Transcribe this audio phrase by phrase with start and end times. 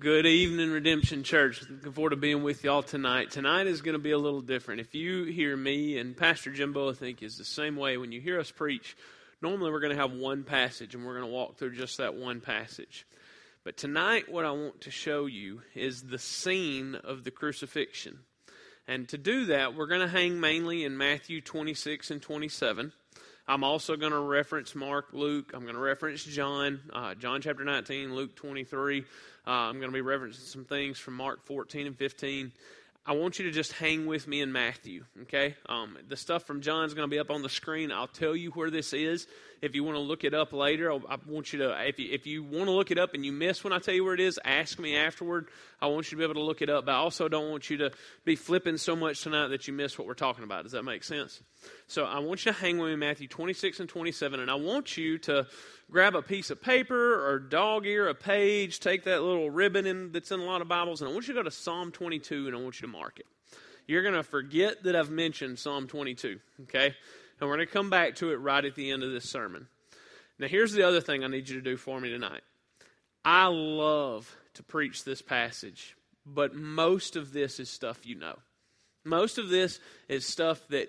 [0.00, 1.60] Good evening, Redemption Church.
[1.68, 3.32] Looking forward to being with y'all tonight.
[3.32, 4.80] Tonight is going to be a little different.
[4.80, 7.96] If you hear me and Pastor Jimbo, I think is the same way.
[7.96, 8.96] When you hear us preach,
[9.42, 12.14] normally we're going to have one passage and we're going to walk through just that
[12.14, 13.08] one passage.
[13.64, 18.20] But tonight, what I want to show you is the scene of the crucifixion.
[18.86, 22.92] And to do that, we're going to hang mainly in Matthew 26 and 27.
[23.50, 25.52] I'm also going to reference Mark, Luke.
[25.54, 29.00] I'm going to reference John, uh, John chapter 19, Luke 23.
[29.00, 32.52] Uh, I'm going to be referencing some things from Mark 14 and 15.
[33.06, 35.54] I want you to just hang with me in Matthew, okay?
[35.64, 37.90] Um, the stuff from John is going to be up on the screen.
[37.90, 39.26] I'll tell you where this is.
[39.60, 42.26] If you want to look it up later, I want you to, if you, if
[42.26, 44.20] you want to look it up and you miss when I tell you where it
[44.20, 45.48] is, ask me afterward.
[45.80, 47.68] I want you to be able to look it up, but I also don't want
[47.68, 47.90] you to
[48.24, 50.62] be flipping so much tonight that you miss what we're talking about.
[50.62, 51.42] Does that make sense?
[51.88, 54.96] So I want you to hang with me Matthew 26 and 27, and I want
[54.96, 55.46] you to
[55.90, 60.12] grab a piece of paper or dog ear, a page, take that little ribbon in,
[60.12, 62.46] that's in a lot of Bibles, and I want you to go to Psalm 22
[62.46, 63.26] and I want you to mark it.
[63.88, 66.94] You're going to forget that I've mentioned Psalm 22, okay?
[67.40, 69.68] And we're going to come back to it right at the end of this sermon.
[70.38, 72.42] Now, here's the other thing I need you to do for me tonight.
[73.24, 78.36] I love to preach this passage, but most of this is stuff you know.
[79.04, 80.88] Most of this is stuff that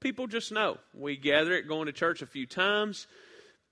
[0.00, 0.78] people just know.
[0.94, 3.06] We gather it going to church a few times.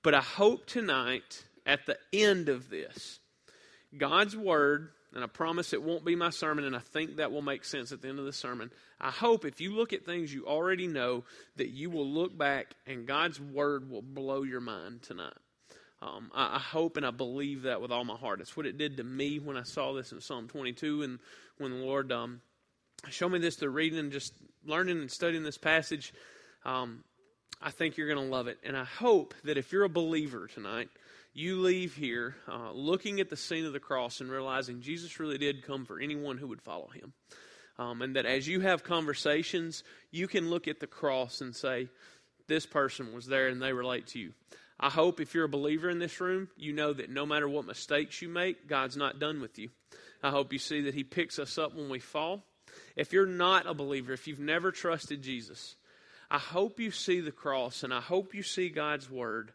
[0.02, 3.18] But I hope tonight, at the end of this,
[3.96, 7.42] God's Word, and I promise it won't be my sermon, and I think that will
[7.42, 8.70] make sense at the end of the sermon.
[9.00, 11.24] I hope if you look at things you already know,
[11.56, 15.36] that you will look back and God's Word will blow your mind tonight.
[16.00, 18.40] Um, I, I, hope and I believe that with all my heart.
[18.40, 21.18] It's what it did to me when I saw this in Psalm 22 and
[21.56, 22.40] when the Lord um,
[23.10, 24.32] showed me this through reading and just
[24.64, 26.12] learning and studying this passage.
[26.64, 27.02] Um,
[27.60, 28.58] I think you're going to love it.
[28.62, 30.88] And I hope that if you're a believer tonight,
[31.38, 35.38] you leave here uh, looking at the scene of the cross and realizing Jesus really
[35.38, 37.12] did come for anyone who would follow him.
[37.78, 41.90] Um, and that as you have conversations, you can look at the cross and say,
[42.48, 44.32] This person was there and they relate to you.
[44.80, 47.66] I hope if you're a believer in this room, you know that no matter what
[47.66, 49.70] mistakes you make, God's not done with you.
[50.24, 52.42] I hope you see that He picks us up when we fall.
[52.96, 55.76] If you're not a believer, if you've never trusted Jesus,
[56.32, 59.52] I hope you see the cross and I hope you see God's word.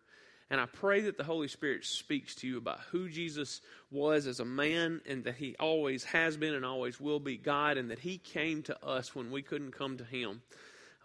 [0.49, 3.61] And I pray that the Holy Spirit speaks to you about who Jesus
[3.91, 7.77] was as a man and that he always has been and always will be God
[7.77, 10.41] and that he came to us when we couldn't come to him.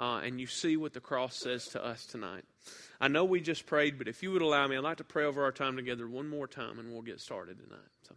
[0.01, 2.45] Uh, and you see what the cross says to us tonight.
[3.01, 5.25] I know we just prayed, but if you would allow me, I'd like to pray
[5.25, 7.89] over our time together one more time and we'll get started tonight.
[8.07, 8.15] So.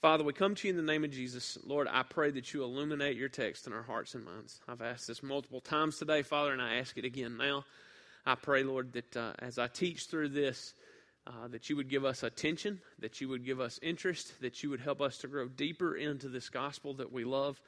[0.00, 1.58] Father, we come to you in the name of Jesus.
[1.64, 4.60] Lord, I pray that you illuminate your text in our hearts and minds.
[4.68, 7.64] I've asked this multiple times today, Father, and I ask it again now.
[8.28, 10.74] I pray, Lord, that uh, as I teach through this,
[11.26, 14.68] uh, that you would give us attention, that you would give us interest, that you
[14.68, 17.58] would help us to grow deeper into this gospel that we love.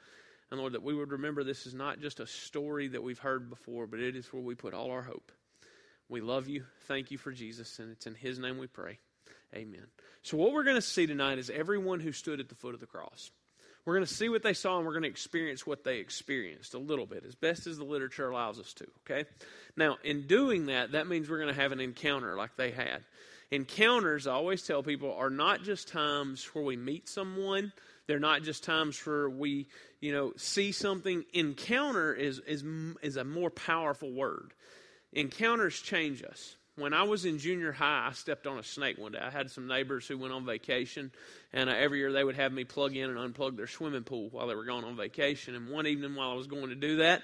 [0.51, 3.49] And Lord, that we would remember this is not just a story that we've heard
[3.49, 5.31] before, but it is where we put all our hope.
[6.09, 6.65] We love you.
[6.87, 8.99] Thank you for Jesus, and it's in his name we pray.
[9.55, 9.87] Amen.
[10.21, 12.81] So, what we're going to see tonight is everyone who stood at the foot of
[12.81, 13.31] the cross.
[13.85, 16.73] We're going to see what they saw and we're going to experience what they experienced
[16.73, 19.27] a little bit, as best as the literature allows us to, okay?
[19.75, 23.03] Now, in doing that, that means we're going to have an encounter like they had.
[23.49, 27.73] Encounters, I always tell people, are not just times where we meet someone,
[28.07, 29.67] they're not just times where we,
[29.99, 31.23] you know, see something.
[31.33, 32.63] Encounter is, is,
[33.01, 34.53] is a more powerful word.
[35.13, 39.13] Encounters change us when I was in junior high, I stepped on a snake one
[39.13, 39.19] day.
[39.19, 41.11] I had some neighbors who went on vacation,
[41.53, 44.29] and uh, every year they would have me plug in and unplug their swimming pool
[44.31, 45.55] while they were going on vacation.
[45.55, 47.23] And one evening while I was going to do that,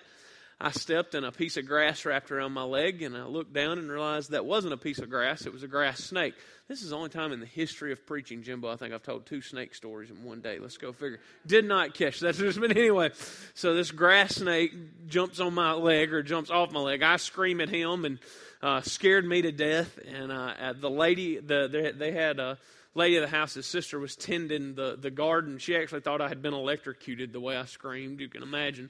[0.59, 3.78] I stepped in a piece of grass wrapped around my leg, and I looked down
[3.78, 6.34] and realized that wasn't a piece of grass, it was a grass snake.
[6.68, 9.28] This is the only time in the history of preaching, Jimbo, I think I've told
[9.28, 10.57] two snake stories in one day.
[10.59, 11.19] Let's go figure.
[11.45, 12.35] Did not catch that.
[12.59, 13.12] But anyway,
[13.53, 14.73] so this grass snake
[15.07, 17.03] jumps on my leg or jumps off my leg.
[17.03, 18.19] I scream at him and
[18.62, 20.00] uh, scared me to death.
[20.07, 22.57] And uh, the lady, the, they, they had a
[22.95, 25.59] lady of the house, his sister was tending the, the garden.
[25.59, 28.89] She actually thought I had been electrocuted the way I screamed, you can imagine.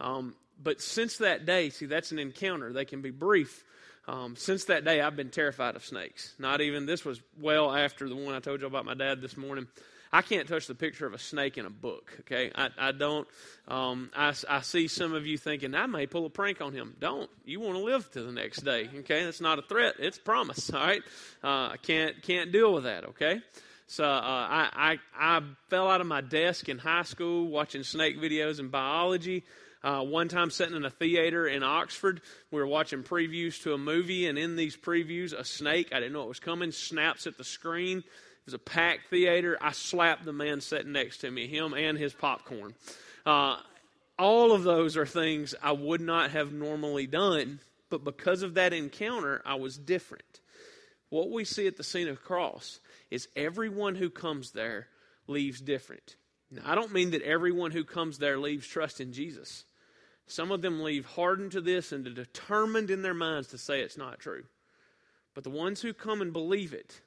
[0.00, 2.72] Um, but since that day, see, that's an encounter.
[2.72, 3.64] They can be brief.
[4.08, 6.32] Um, since that day, I've been terrified of snakes.
[6.38, 9.36] Not even, this was well after the one I told you about my dad this
[9.36, 9.66] morning.
[10.12, 12.16] I can't touch the picture of a snake in a book.
[12.20, 13.26] Okay, I, I don't.
[13.68, 16.96] Um, I, I see some of you thinking I may pull a prank on him.
[17.00, 17.28] Don't.
[17.44, 18.88] You want to live to the next day.
[19.00, 19.96] Okay, that's not a threat.
[19.98, 20.70] It's promise.
[20.74, 21.02] All right.
[21.42, 23.04] Uh, I can't can't deal with that.
[23.06, 23.40] Okay.
[23.88, 28.18] So uh, I, I I fell out of my desk in high school watching snake
[28.18, 29.44] videos in biology.
[29.86, 33.78] Uh, one time, sitting in a theater in Oxford, we were watching previews to a
[33.78, 37.38] movie, and in these previews, a snake, I didn't know it was coming, snaps at
[37.38, 38.04] the screen It
[38.46, 39.56] was a packed theater.
[39.60, 42.74] I slapped the man sitting next to me, him and his popcorn.
[43.24, 43.58] Uh,
[44.18, 48.72] all of those are things I would not have normally done, but because of that
[48.72, 50.40] encounter, I was different.
[51.10, 52.80] What we see at the scene of the cross
[53.12, 54.88] is everyone who comes there
[55.28, 56.16] leaves different.
[56.50, 59.64] Now, I don't mean that everyone who comes there leaves trust in Jesus.
[60.26, 63.96] Some of them leave hardened to this and determined in their minds to say it's
[63.96, 64.44] not true.
[65.34, 67.00] But the ones who come and believe it,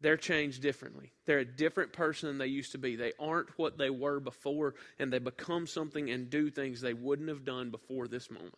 [0.00, 1.12] they're changed differently.
[1.26, 2.96] They're a different person than they used to be.
[2.96, 7.28] They aren't what they were before, and they become something and do things they wouldn't
[7.28, 8.54] have done before this moment.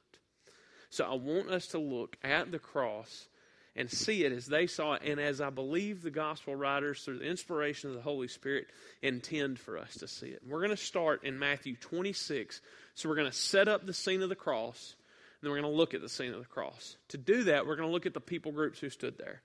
[0.90, 3.28] So I want us to look at the cross
[3.76, 7.19] and see it as they saw it, and as I believe the gospel writers, through
[7.19, 8.69] the inspiration of the Holy Spirit,
[9.02, 10.40] intend for us to see it.
[10.46, 12.62] We're going to start in Matthew 26.
[12.96, 14.96] So we're going to set up the scene of the cross,
[15.40, 16.96] and then we're going to look at the scene of the cross.
[17.08, 19.43] To do that, we're going to look at the people groups who stood there.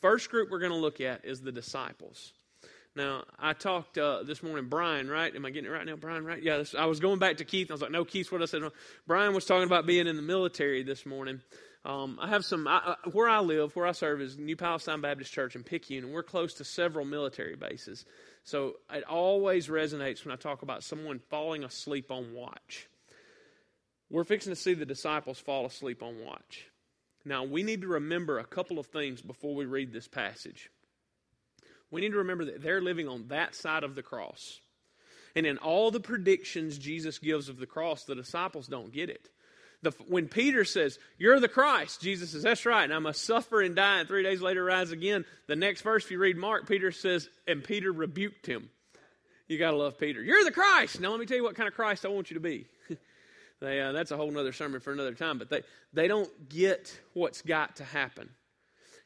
[0.00, 2.32] First group we're going to look at is the disciples.
[2.94, 5.34] Now, I talked uh, this morning, Brian, right?
[5.34, 6.40] Am I getting it right now, Brian, right?
[6.40, 7.70] Yeah, this, I was going back to Keith.
[7.70, 8.62] I was like, no, Keith's what I said.
[9.06, 11.40] Brian was talking about being in the military this morning.
[11.84, 15.32] Um, I have some, I, where I live, where I serve is New Palestine Baptist
[15.32, 18.04] Church in Picayune, and we're close to several military bases.
[18.44, 22.88] So it always resonates when I talk about someone falling asleep on watch.
[24.12, 26.66] We're fixing to see the disciples fall asleep on watch.
[27.24, 30.70] Now, we need to remember a couple of things before we read this passage.
[31.90, 34.60] We need to remember that they're living on that side of the cross.
[35.34, 39.30] And in all the predictions Jesus gives of the cross, the disciples don't get it.
[39.80, 43.62] The, when Peter says, You're the Christ, Jesus says, That's right, and I must suffer
[43.62, 45.24] and die, and three days later rise again.
[45.46, 48.68] The next verse, if you read Mark, Peter says, And Peter rebuked him.
[49.48, 50.22] You got to love Peter.
[50.22, 51.00] You're the Christ.
[51.00, 52.66] Now, let me tell you what kind of Christ I want you to be.
[53.62, 55.62] they, uh, that's a whole other sermon for another time, but they,
[55.92, 58.28] they don't get what's got to happen.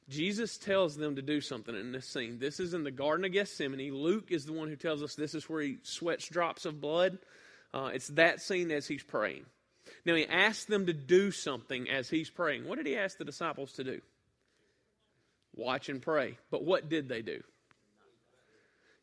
[0.08, 2.38] Jesus tells them to do something in this scene.
[2.38, 3.92] This is in the Garden of Gethsemane.
[3.92, 7.18] Luke is the one who tells us this is where he sweats drops of blood.
[7.74, 9.44] Uh, it's that scene as he's praying.
[10.06, 12.66] Now, he asked them to do something as he's praying.
[12.66, 14.00] What did he ask the disciples to do?
[15.54, 16.38] Watch and pray.
[16.50, 17.42] But what did they do?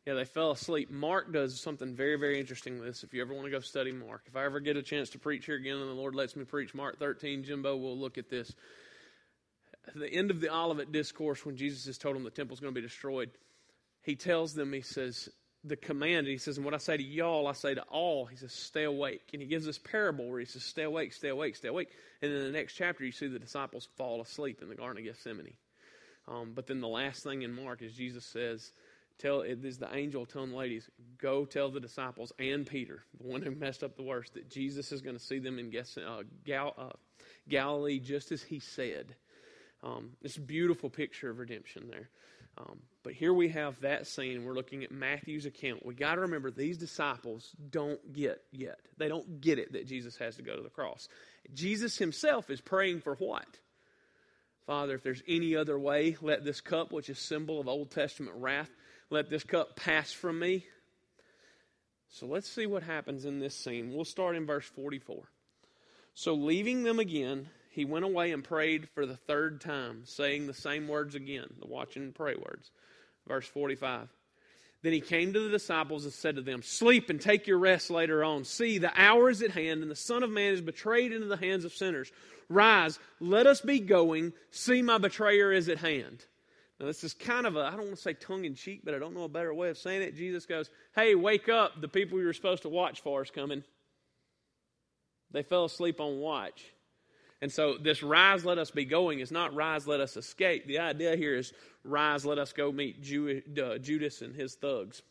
[0.06, 0.90] Yeah, they fell asleep.
[0.90, 3.04] Mark does something very, very interesting with this.
[3.04, 5.18] If you ever want to go study Mark, if I ever get a chance to
[5.18, 8.28] preach here again and the Lord lets me preach Mark 13, Jimbo will look at
[8.28, 8.52] this.
[9.88, 12.74] At the end of the Olivet Discourse, when Jesus has told them the temple's going
[12.74, 13.30] to be destroyed,
[14.02, 15.30] he tells them, he says,
[15.64, 16.26] the command.
[16.26, 18.26] He says, and what I say to y'all, I say to all.
[18.26, 19.22] He says, stay awake.
[19.32, 21.88] And he gives this parable where he says, stay awake, stay awake, stay awake.
[22.20, 25.04] And in the next chapter, you see the disciples fall asleep in the Garden of
[25.04, 25.54] Gethsemane.
[26.28, 28.72] Um, but then the last thing in Mark is Jesus says,
[29.18, 30.88] tell it is the angel telling the ladies,
[31.18, 34.92] go tell the disciples and Peter, the one who messed up the worst, that Jesus
[34.92, 35.72] is going to see them in
[36.06, 36.22] uh,
[36.54, 36.90] uh,
[37.48, 39.14] Galilee just as he said.
[39.82, 42.08] Um, this beautiful picture of redemption there.
[42.56, 44.44] Um, but here we have that scene.
[44.44, 45.84] We're looking at Matthew's account.
[45.84, 48.78] We got to remember these disciples don't get yet.
[48.96, 51.08] They don't get it that Jesus has to go to the cross.
[51.52, 53.46] Jesus himself is praying for what?
[54.66, 58.36] Father, if there's any other way, let this cup, which is symbol of Old Testament
[58.36, 58.70] wrath,
[59.14, 60.66] let this cup pass from me.
[62.08, 63.94] So let's see what happens in this scene.
[63.94, 65.22] We'll start in verse 44.
[66.14, 70.52] So leaving them again, he went away and prayed for the third time, saying the
[70.52, 72.72] same words again, the watch and pray words.
[73.28, 74.08] Verse 45.
[74.82, 77.90] Then he came to the disciples and said to them, Sleep and take your rest
[77.90, 78.42] later on.
[78.42, 81.36] See, the hour is at hand, and the Son of Man is betrayed into the
[81.36, 82.10] hands of sinners.
[82.48, 84.32] Rise, let us be going.
[84.50, 86.24] See, my betrayer is at hand.
[86.80, 88.94] Now, this is kind of a, I don't want to say tongue in cheek, but
[88.94, 90.16] I don't know a better way of saying it.
[90.16, 91.80] Jesus goes, Hey, wake up.
[91.80, 93.62] The people you were supposed to watch for is coming.
[95.30, 96.64] They fell asleep on watch.
[97.40, 100.66] And so this rise, let us be going is not rise, let us escape.
[100.66, 101.52] The idea here is
[101.84, 105.02] rise, let us go meet Jew, uh, Judas and his thugs.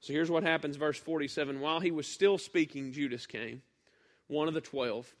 [0.00, 1.60] So here's what happens, verse 47.
[1.60, 3.62] While he was still speaking, Judas came,
[4.28, 5.12] one of the twelve,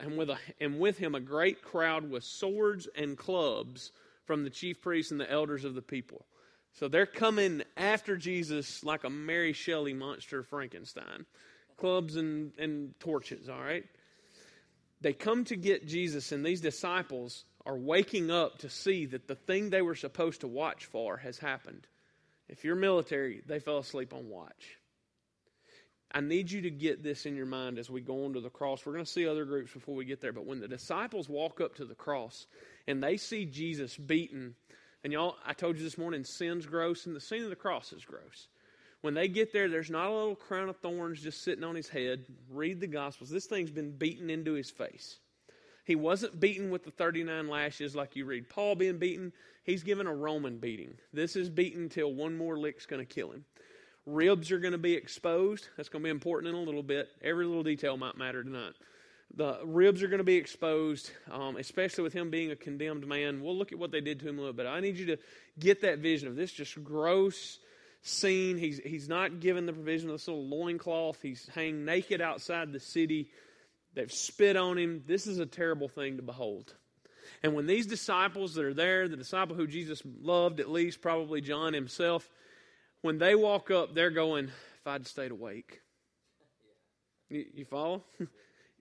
[0.00, 3.92] and with, a, and with him a great crowd with swords and clubs
[4.28, 6.24] from the chief priests and the elders of the people.
[6.74, 11.26] So they're coming after Jesus like a Mary Shelley monster Frankenstein.
[11.76, 13.84] Clubs and, and torches, all right?
[15.00, 19.34] they come to get Jesus, and these disciples are waking up to see that the
[19.34, 21.86] thing they were supposed to watch for has happened.
[22.48, 24.76] If you're military, they fell asleep on watch.
[26.10, 28.48] I need you to get this in your mind as we go on to the
[28.48, 28.84] cross.
[28.84, 31.60] We're going to see other groups before we get there, but when the disciples walk
[31.60, 32.46] up to the cross
[32.88, 34.54] and they see Jesus beaten,
[35.04, 37.92] and y'all, I told you this morning, sin's gross, and the scene of the cross
[37.92, 38.48] is gross.
[39.02, 41.88] When they get there, there's not a little crown of thorns just sitting on his
[41.88, 42.24] head.
[42.50, 43.30] Read the Gospels.
[43.30, 45.18] This thing's been beaten into his face.
[45.84, 49.32] He wasn't beaten with the 39 lashes like you read Paul being beaten.
[49.64, 50.94] He's given a Roman beating.
[51.12, 53.44] This is beaten till one more lick's going to kill him.
[54.06, 55.68] Ribs are going to be exposed.
[55.76, 57.08] That's going to be important in a little bit.
[57.22, 58.72] Every little detail might matter tonight.
[59.34, 63.42] The ribs are going to be exposed, um, especially with him being a condemned man.
[63.42, 64.66] We'll look at what they did to him a little bit.
[64.66, 65.18] I need you to
[65.58, 67.58] get that vision of this just gross
[68.02, 68.56] scene.
[68.56, 71.20] He's, he's not given the provision of this little loincloth.
[71.20, 73.30] He's hanging naked outside the city.
[73.94, 75.04] They've spit on him.
[75.06, 76.74] This is a terrible thing to behold.
[77.42, 81.40] And when these disciples that are there, the disciple who Jesus loved, at least probably
[81.40, 82.28] John himself,
[83.02, 85.80] when they walk up, they're going, If I'd stayed awake.
[87.28, 88.04] You, you follow?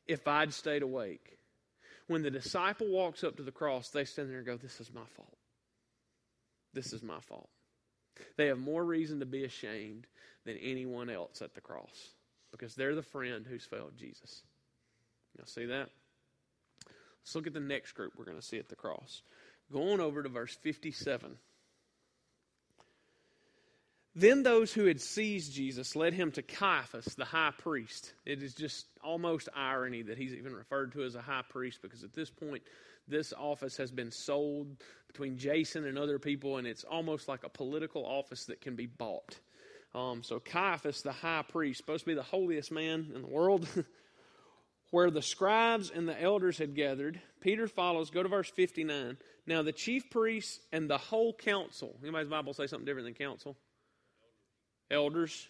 [0.07, 1.37] if I'd stayed awake.
[2.07, 4.93] When the disciple walks up to the cross, they stand there and go, This is
[4.93, 5.37] my fault.
[6.73, 7.49] This is my fault.
[8.37, 10.07] They have more reason to be ashamed
[10.45, 12.09] than anyone else at the cross
[12.51, 14.43] because they're the friend who's failed Jesus.
[15.37, 15.89] Now, see that?
[17.21, 19.21] Let's look at the next group we're going to see at the cross.
[19.71, 21.37] Going over to verse 57.
[24.17, 28.13] Then those who had seized Jesus led him to Caiaphas, the high priest.
[28.25, 32.03] It is just almost irony that he's even referred to as a high priest because
[32.03, 32.63] at this point,
[33.07, 37.49] this office has been sold between Jason and other people, and it's almost like a
[37.49, 39.37] political office that can be bought.
[39.93, 43.67] Um, so, Caiaphas, the high priest, supposed to be the holiest man in the world,
[44.89, 47.21] where the scribes and the elders had gathered.
[47.39, 48.09] Peter follows.
[48.09, 49.17] Go to verse 59.
[49.45, 51.95] Now, the chief priests and the whole council.
[52.01, 53.55] Anybody's Bible say something different than council?
[54.91, 55.47] Elders,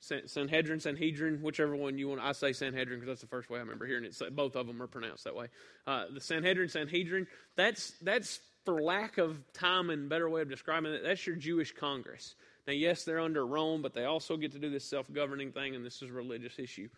[0.00, 2.20] Sanhedrin, Sanhedrin, whichever one you want.
[2.20, 4.16] I say Sanhedrin because that's the first way I remember hearing it.
[4.36, 5.48] Both of them are pronounced that way.
[5.86, 7.26] Uh, the Sanhedrin, Sanhedrin.
[7.56, 11.02] That's that's for lack of time and better way of describing it.
[11.02, 12.34] That's your Jewish Congress.
[12.66, 15.86] Now, yes, they're under Rome, but they also get to do this self-governing thing, and
[15.86, 16.88] this is a religious issue.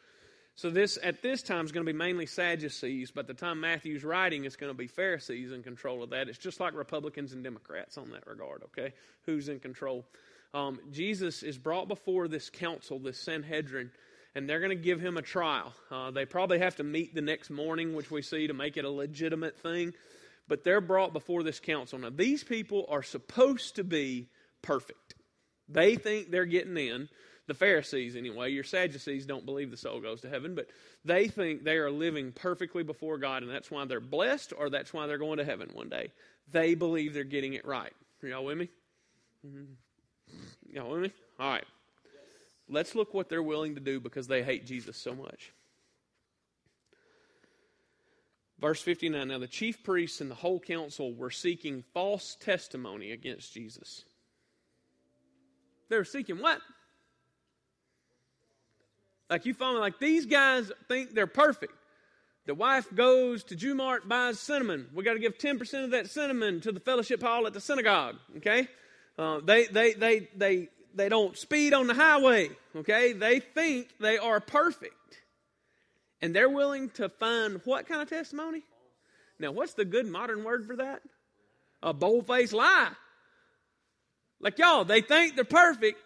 [0.55, 4.03] So this at this time is going to be mainly Sadducees, but the time Matthew's
[4.03, 6.29] writing, it's going to be Pharisees in control of that.
[6.29, 8.65] It's just like Republicans and Democrats on that regard.
[8.65, 8.93] Okay,
[9.25, 10.05] who's in control?
[10.55, 13.91] Um, Jesus is brought before this council, this Sanhedrin,
[14.35, 15.73] and they're going to give him a trial.
[15.91, 18.85] Uh, they probably have to meet the next morning, which we see to make it
[18.85, 19.93] a legitimate thing,
[20.47, 21.99] but they're brought before this council.
[21.99, 24.29] Now, these people are supposed to be
[24.63, 25.15] perfect.
[25.69, 27.09] They think they're getting in.
[27.47, 30.69] The Pharisees, anyway, your Sadducees don't believe the soul goes to heaven, but
[31.07, 34.93] they think they are living perfectly before God, and that's why they're blessed or that's
[34.93, 36.13] why they're going to heaven one day.
[36.53, 37.93] They believe they're getting it right.
[38.23, 38.69] Are y'all with me?
[39.47, 39.73] Mm-hmm.
[40.73, 41.13] Y'all with me?
[41.39, 41.65] All right.
[42.69, 45.53] Let's look what they're willing to do because they hate Jesus so much.
[48.61, 53.55] Verse 59 Now the chief priests and the whole council were seeking false testimony against
[53.55, 54.05] Jesus.
[55.89, 56.61] They were seeking what?
[59.31, 61.73] Like you follow, like these guys think they're perfect.
[62.47, 64.89] The wife goes to Jumart, buys cinnamon.
[64.95, 68.17] We got to give 10% of that cinnamon to the fellowship hall at the synagogue.
[68.39, 68.69] Okay?
[69.19, 73.13] Uh, they, they, they, they, they don't speed on the highway, okay?
[73.13, 74.95] They think they are perfect.
[76.23, 78.63] And they're willing to find what kind of testimony?
[79.41, 81.03] Now, what's the good modern word for that?
[81.83, 82.91] A bold faced lie.
[84.41, 85.99] Like y'all, they think they're perfect.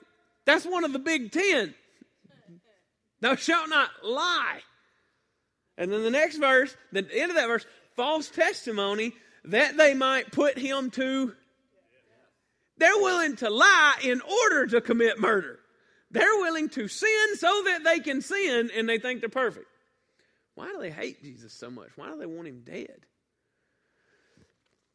[0.45, 1.75] That's one of the big ten.
[3.21, 4.61] Thou shalt not lie.
[5.78, 7.64] And then the next verse, the end of that verse,
[7.97, 9.14] false testimony
[9.45, 11.35] that they might put him to
[12.83, 15.61] they're willing to lie in order to commit murder.
[16.11, 19.67] They're willing to sin so that they can sin and they think they're perfect.
[20.57, 21.91] Why do they hate Jesus so much?
[21.95, 23.07] Why do they want him dead?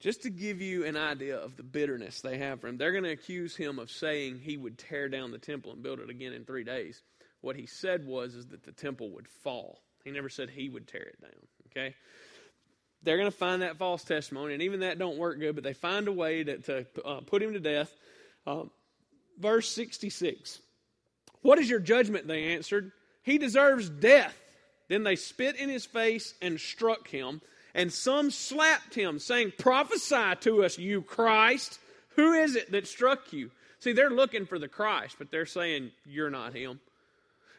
[0.01, 3.05] Just to give you an idea of the bitterness they have for him, they're going
[3.05, 6.33] to accuse him of saying he would tear down the temple and build it again
[6.33, 7.01] in three days.
[7.39, 9.79] What he said was is that the temple would fall.
[10.03, 11.31] He never said he would tear it down.
[11.71, 11.95] Okay?
[13.03, 15.73] They're going to find that false testimony, and even that don't work good, but they
[15.73, 17.93] find a way to, to uh, put him to death.
[18.45, 18.71] Um,
[19.39, 20.59] verse 66.
[21.41, 22.27] What is your judgment?
[22.27, 22.91] They answered.
[23.23, 24.35] He deserves death.
[24.87, 27.41] Then they spit in his face and struck him,
[27.73, 31.79] and some slapped him, saying, Prophesy to us, you Christ.
[32.15, 33.51] Who is it that struck you?
[33.79, 36.79] See, they're looking for the Christ, but they're saying, You're not him.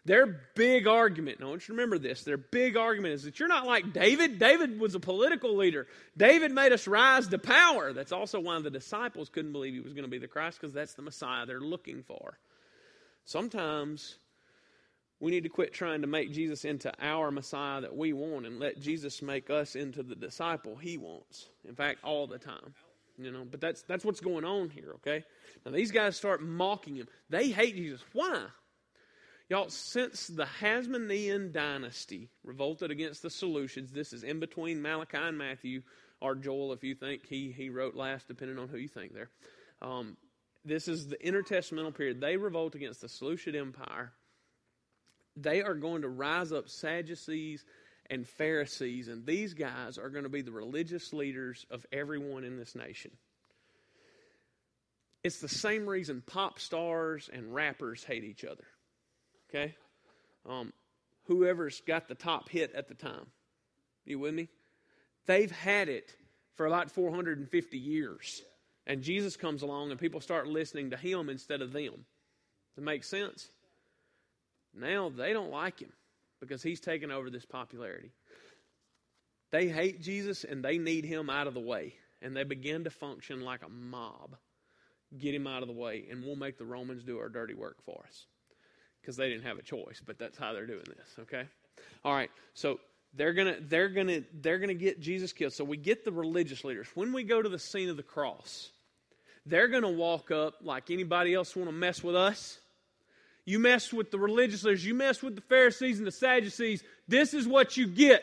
[0.05, 3.38] Their big argument, now I want you to remember this, their big argument is that
[3.38, 4.38] you're not like David.
[4.38, 5.87] David was a political leader.
[6.17, 7.93] David made us rise to power.
[7.93, 10.73] That's also why the disciples couldn't believe he was going to be the Christ, because
[10.73, 12.38] that's the Messiah they're looking for.
[13.25, 14.19] Sometimes
[15.21, 18.61] we need to quit trying to make Jesus into our Messiah that we want and
[18.61, 21.49] let Jesus make us into the disciple he wants.
[21.69, 22.75] In fact, all the time.
[23.21, 25.25] You know, but that's that's what's going on here, okay?
[25.67, 27.09] Now these guys start mocking him.
[27.28, 28.00] They hate Jesus.
[28.12, 28.47] Why?
[29.49, 35.38] Y'all, since the Hasmonean dynasty revolted against the Seleucids, this is in between Malachi and
[35.38, 35.83] Matthew,
[36.21, 39.31] or Joel, if you think he, he wrote last, depending on who you think there.
[39.81, 40.19] Um,
[40.67, 42.21] this is the intertestamental period.
[42.21, 44.12] They revolt against the Seleucid Empire.
[45.35, 47.64] They are going to rise up Sadducees
[48.11, 52.59] and Pharisees, and these guys are going to be the religious leaders of everyone in
[52.59, 53.12] this nation.
[55.25, 58.64] It's the same reason pop stars and rappers hate each other.
[59.49, 59.75] Okay?
[60.47, 60.73] Um,
[61.25, 63.26] whoever's got the top hit at the time.
[64.05, 64.49] You with me?
[65.26, 66.14] They've had it
[66.57, 68.43] for about 450 years.
[68.87, 71.93] And Jesus comes along and people start listening to him instead of them.
[71.93, 73.50] Does it make sense?
[74.75, 75.93] Now they don't like him
[76.40, 78.12] because he's taken over this popularity.
[79.50, 81.95] They hate Jesus and they need him out of the way.
[82.23, 84.37] And they begin to function like a mob.
[85.17, 87.83] Get him out of the way, and we'll make the Romans do our dirty work
[87.83, 88.26] for us
[89.00, 91.45] because they didn't have a choice, but that's how they're doing this, okay?
[92.05, 92.31] All right.
[92.55, 92.81] So
[93.14, 95.52] they're to they're to they're to get Jesus killed.
[95.52, 96.88] So we get the religious leaders.
[96.95, 98.71] When we go to the scene of the cross,
[99.47, 102.59] they're to walk up like anybody else want to mess with us.
[103.45, 107.33] You mess with the religious leaders, you mess with the Pharisees and the Sadducees, this
[107.33, 108.23] is what you get.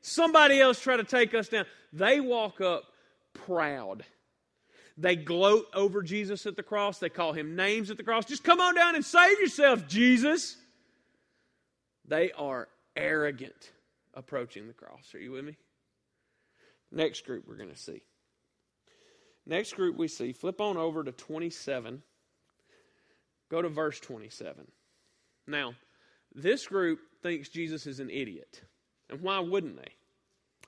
[0.00, 1.64] Somebody else try to take us down.
[1.92, 2.82] They walk up
[3.34, 4.04] proud.
[4.96, 6.98] They gloat over Jesus at the cross.
[6.98, 8.24] They call him names at the cross.
[8.24, 10.56] Just come on down and save yourself, Jesus.
[12.06, 13.72] They are arrogant
[14.14, 15.14] approaching the cross.
[15.14, 15.56] Are you with me?
[16.92, 18.02] Next group we're going to see.
[19.46, 22.02] Next group we see, flip on over to 27.
[23.50, 24.66] Go to verse 27.
[25.46, 25.74] Now,
[26.34, 28.62] this group thinks Jesus is an idiot.
[29.10, 29.92] And why wouldn't they?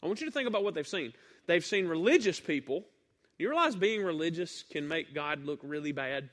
[0.03, 1.13] I want you to think about what they've seen.
[1.47, 2.85] They've seen religious people
[3.39, 6.31] you realize being religious can make God look really bad?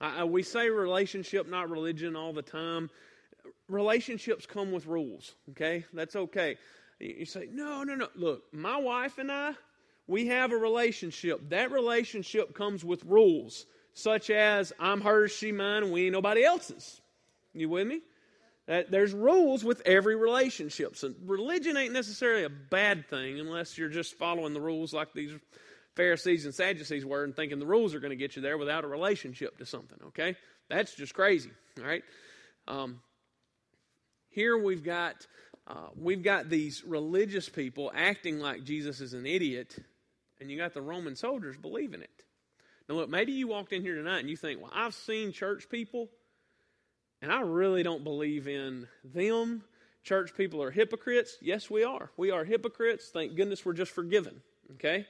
[0.00, 2.90] I, we say relationship, not religion, all the time.
[3.68, 5.84] Relationships come with rules, okay?
[5.92, 6.56] That's okay.
[6.98, 8.08] You say, no, no, no.
[8.14, 9.54] Look, my wife and I,
[10.06, 11.50] we have a relationship.
[11.50, 17.00] That relationship comes with rules, such as I'm hers, she mine, we ain't nobody else's.
[17.52, 18.00] You with me?
[18.66, 20.96] That there's rules with every relationship.
[20.96, 25.32] So religion ain't necessarily a bad thing unless you're just following the rules like these
[25.96, 28.84] Pharisees and Sadducees were and thinking the rules are going to get you there without
[28.84, 30.36] a relationship to something, okay?
[30.68, 32.02] That's just crazy, all right?
[32.66, 33.00] Um,
[34.30, 35.26] here we've got,
[35.68, 39.76] uh, we've got these religious people acting like Jesus is an idiot,
[40.40, 42.24] and you got the Roman soldiers believing it.
[42.88, 45.68] Now, look, maybe you walked in here tonight and you think, well, I've seen church
[45.70, 46.08] people,
[47.22, 49.62] and I really don't believe in them.
[50.02, 51.38] Church people are hypocrites.
[51.40, 52.10] Yes, we are.
[52.16, 53.10] We are hypocrites.
[53.10, 55.06] Thank goodness we're just forgiven, okay?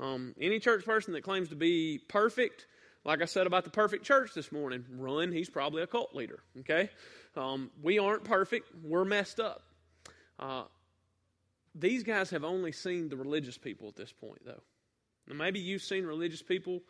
[0.00, 2.66] Um, any church person that claims to be perfect,
[3.04, 6.40] like I said about the perfect church this morning, run, he's probably a cult leader.
[6.60, 6.90] Okay?
[7.36, 9.62] Um, we aren't perfect, we're messed up.
[10.38, 10.64] Uh,
[11.74, 14.62] these guys have only seen the religious people at this point, though.
[15.26, 16.82] Now, maybe you've seen religious people.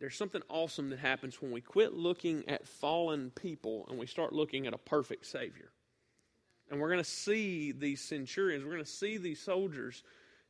[0.00, 4.32] There's something awesome that happens when we quit looking at fallen people and we start
[4.32, 5.70] looking at a perfect Savior.
[6.70, 10.02] And we're going to see these centurions, we're going to see these soldiers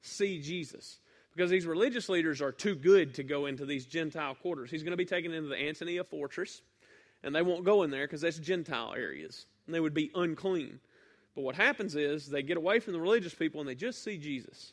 [0.02, 0.98] see Jesus
[1.38, 4.72] because these religious leaders are too good to go into these Gentile quarters.
[4.72, 6.62] He's going to be taken into the Antonia fortress,
[7.22, 10.80] and they won't go in there because that's Gentile areas, and they would be unclean.
[11.36, 14.18] But what happens is they get away from the religious people and they just see
[14.18, 14.72] Jesus.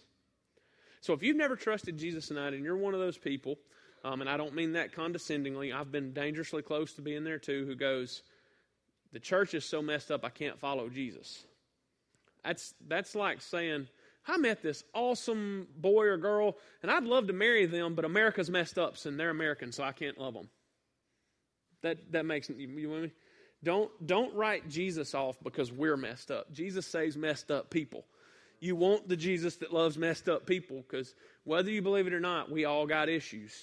[1.02, 3.60] So if you've never trusted Jesus tonight and you're one of those people,
[4.04, 7.68] um, and I don't mean that condescendingly, I've been dangerously close to being there too,
[7.68, 8.24] who goes,
[9.14, 11.46] The church is so messed up I can't follow Jesus.
[12.44, 13.88] That's, that's like saying,
[14.28, 18.50] I met this awesome boy or girl, and I'd love to marry them, but America's
[18.50, 20.50] messed up, and they're American, so I can't love them.
[21.84, 23.12] That that makes you, you with me?
[23.64, 26.52] Don't don't write Jesus off because we're messed up.
[26.52, 28.06] Jesus saves messed up people.
[28.60, 32.20] You want the Jesus that loves messed up people because whether you believe it or
[32.20, 33.54] not, we all got issues.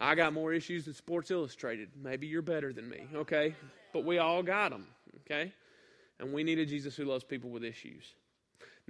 [0.00, 1.90] I got more issues than Sports Illustrated.
[2.00, 3.54] Maybe you're better than me, okay?
[3.92, 4.86] But we all got them,
[5.20, 5.52] okay?
[6.18, 8.14] And we need a Jesus who loves people with issues.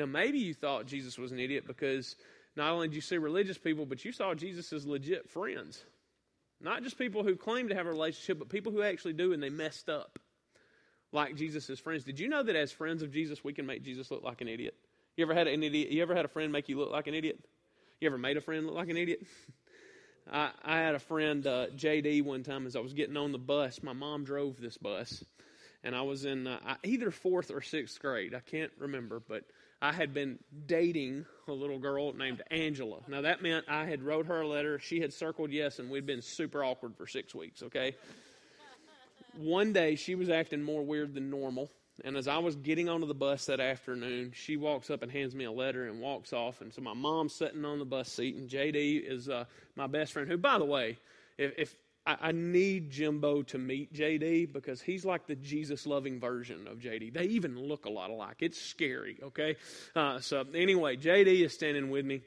[0.01, 2.17] Now, maybe you thought Jesus was an idiot because
[2.57, 5.85] not only did you see religious people, but you saw Jesus legit friends.
[6.59, 9.43] Not just people who claim to have a relationship, but people who actually do and
[9.43, 10.19] they messed up
[11.13, 12.05] like Jesus' friends.
[12.05, 14.49] Did you know that as friends of Jesus, we can make Jesus look like an
[14.49, 14.75] idiot?
[15.19, 15.91] You ever had an idiot?
[15.91, 17.39] You ever had a friend make you look like an idiot?
[18.01, 19.21] You ever made a friend look like an idiot?
[20.33, 23.39] I, I had a friend, uh, JD, one time as I was getting on the
[23.39, 23.83] bus.
[23.83, 25.23] My mom drove this bus,
[25.85, 28.35] and I was in uh, either fourth or sixth grade.
[28.35, 29.45] I can't remember, but
[29.83, 32.99] I had been dating a little girl named Angela.
[33.09, 36.07] Now that meant I had wrote her a letter, she had circled yes, and we'd
[36.07, 37.95] been super awkward for six weeks, okay?
[39.37, 41.71] one day she was acting more weird than normal.
[42.05, 45.35] And as I was getting onto the bus that afternoon, she walks up and hands
[45.35, 46.63] me a letter and walks off.
[46.63, 49.45] And so my mom's sitting on the bus seat, and JD is uh,
[49.77, 50.27] my best friend.
[50.27, 50.97] Who, by the way,
[51.37, 51.77] if, if
[52.11, 56.79] I, I, need Jimbo to meet JD because he's like the Jesus loving version of
[56.79, 57.13] JD.
[57.13, 58.37] They even look a lot alike.
[58.41, 59.19] It's scary.
[59.23, 59.57] Okay,
[59.95, 62.23] uh, so anyway, JD is standing with me.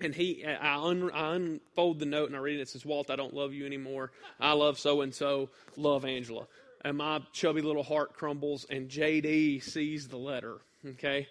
[0.00, 2.62] And he, I, un, I unfold the note and I read it.
[2.62, 4.10] It says, Walt, I don't love you anymore.
[4.40, 5.50] I love so and so.
[5.76, 6.48] Love Angela.
[6.84, 10.58] And my chubby little heart crumbles, and JD sees the letter.
[10.84, 11.28] Okay.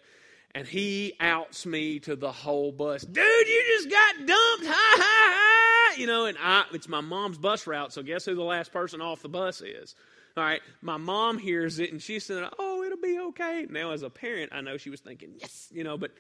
[0.54, 3.04] And he outs me to the whole bus.
[3.04, 3.16] Dude,
[3.48, 4.66] you just got dumped.
[4.66, 5.96] Ha ha ha.
[5.98, 7.94] You know, and I, it's my mom's bus route.
[7.94, 9.96] So guess who the last person off the bus is?
[10.36, 10.62] All right.
[10.82, 13.66] My mom hears it and she said, Oh, it'll be okay.
[13.70, 16.12] Now, as a parent, I know she was thinking, Yes, you know, but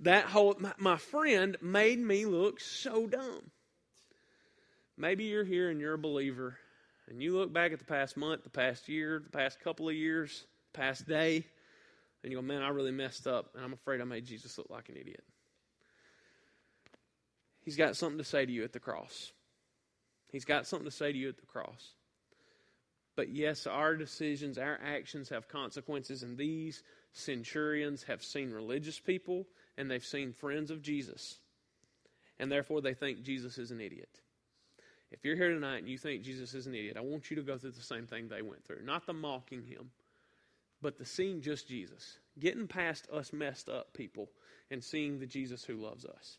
[0.00, 3.50] that whole, my, my friend made me look so dumb.
[4.96, 6.56] Maybe you're here and you're a believer,
[7.08, 9.94] and you look back at the past month, the past year, the past couple of
[9.94, 11.44] years, past day,
[12.24, 14.70] and you go, man, I really messed up, and I'm afraid I made Jesus look
[14.70, 15.22] like an idiot.
[17.60, 19.32] He's got something to say to you at the cross.
[20.32, 21.92] He's got something to say to you at the cross.
[23.16, 26.82] But yes, our decisions, our actions have consequences, and these
[27.12, 29.46] centurions have seen religious people
[29.78, 31.38] and they've seen friends of Jesus,
[32.38, 34.20] and therefore they think Jesus is an idiot.
[35.10, 37.42] If you're here tonight and you think Jesus is an idiot, I want you to
[37.42, 38.82] go through the same thing they went through.
[38.84, 39.90] Not the mocking him,
[40.84, 42.18] but the seeing just Jesus.
[42.38, 44.28] Getting past us messed up people
[44.70, 46.36] and seeing the Jesus who loves us.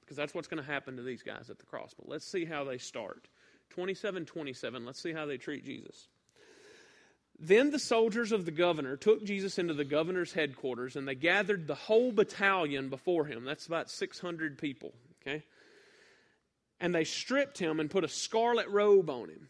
[0.00, 1.94] Because that's what's going to happen to these guys at the cross.
[1.96, 3.28] But let's see how they start.
[3.70, 6.08] 27 27, let's see how they treat Jesus.
[7.38, 11.68] Then the soldiers of the governor took Jesus into the governor's headquarters and they gathered
[11.68, 13.44] the whole battalion before him.
[13.44, 15.44] That's about 600 people, okay?
[16.80, 19.48] And they stripped him and put a scarlet robe on him.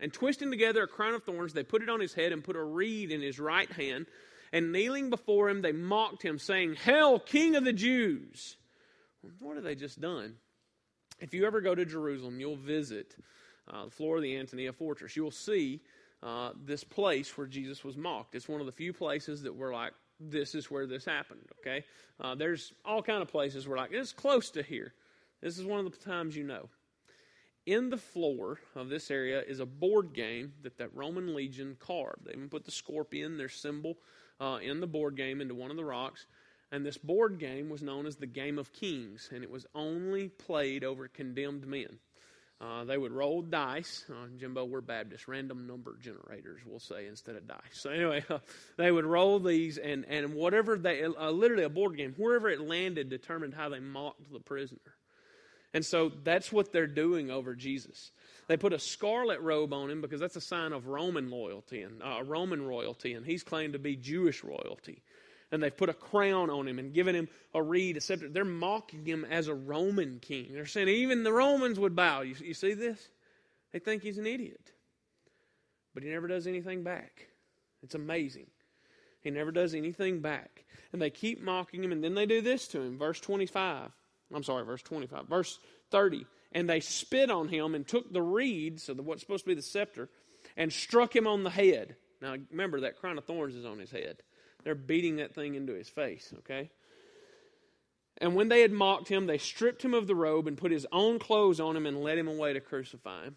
[0.00, 2.56] And twisting together a crown of thorns, they put it on his head and put
[2.56, 4.06] a reed in his right hand.
[4.52, 8.56] And kneeling before him, they mocked him, saying, Hail, King of the Jews!
[9.38, 10.36] What have they just done?
[11.20, 13.14] If you ever go to Jerusalem, you'll visit
[13.68, 15.14] uh, the floor of the Antonia Fortress.
[15.14, 15.82] You will see
[16.22, 18.34] uh, this place where Jesus was mocked.
[18.34, 21.48] It's one of the few places that we're like, this is where this happened.
[21.60, 21.84] Okay,
[22.20, 24.92] uh, there's all kind of places where like it's close to here.
[25.40, 26.68] This is one of the times you know.
[27.66, 32.24] In the floor of this area is a board game that that Roman legion carved.
[32.24, 33.98] They even put the scorpion, their symbol,
[34.40, 36.26] uh, in the board game into one of the rocks.
[36.72, 40.28] And this board game was known as the Game of Kings, and it was only
[40.28, 41.98] played over condemned men.
[42.60, 44.04] Uh, they would roll dice.
[44.08, 47.58] Uh, Jimbo, we're Baptist, random number generators, we'll say, instead of dice.
[47.72, 48.38] So, anyway, uh,
[48.76, 52.60] they would roll these, and, and whatever they, uh, literally a board game, wherever it
[52.60, 54.78] landed determined how they mocked the prisoner.
[55.72, 58.10] And so that's what they're doing over Jesus.
[58.48, 62.02] They put a scarlet robe on him because that's a sign of Roman loyalty and
[62.02, 65.02] uh, Roman royalty, and he's claimed to be Jewish royalty
[65.52, 68.28] and they've put a crown on him and given him a reed, a scepter.
[68.28, 70.48] They're mocking him as a Roman king.
[70.52, 72.20] They're saying even the Romans would bow.
[72.20, 73.08] You, you see this?
[73.72, 74.72] They think he's an idiot.
[75.94, 77.26] But he never does anything back.
[77.82, 78.46] It's amazing.
[79.22, 80.64] He never does anything back.
[80.92, 82.98] And they keep mocking him, and then they do this to him.
[82.98, 83.90] Verse 25.
[84.34, 85.26] I'm sorry, verse 25.
[85.28, 85.58] Verse
[85.90, 86.26] 30.
[86.52, 89.54] And they spit on him and took the reed, so the, what's supposed to be
[89.54, 90.08] the scepter,
[90.56, 91.96] and struck him on the head.
[92.20, 94.22] Now, remember, that crown of thorns is on his head.
[94.64, 96.70] They're beating that thing into his face, okay?
[98.18, 100.86] And when they had mocked him, they stripped him of the robe and put his
[100.92, 103.36] own clothes on him and led him away to crucify him.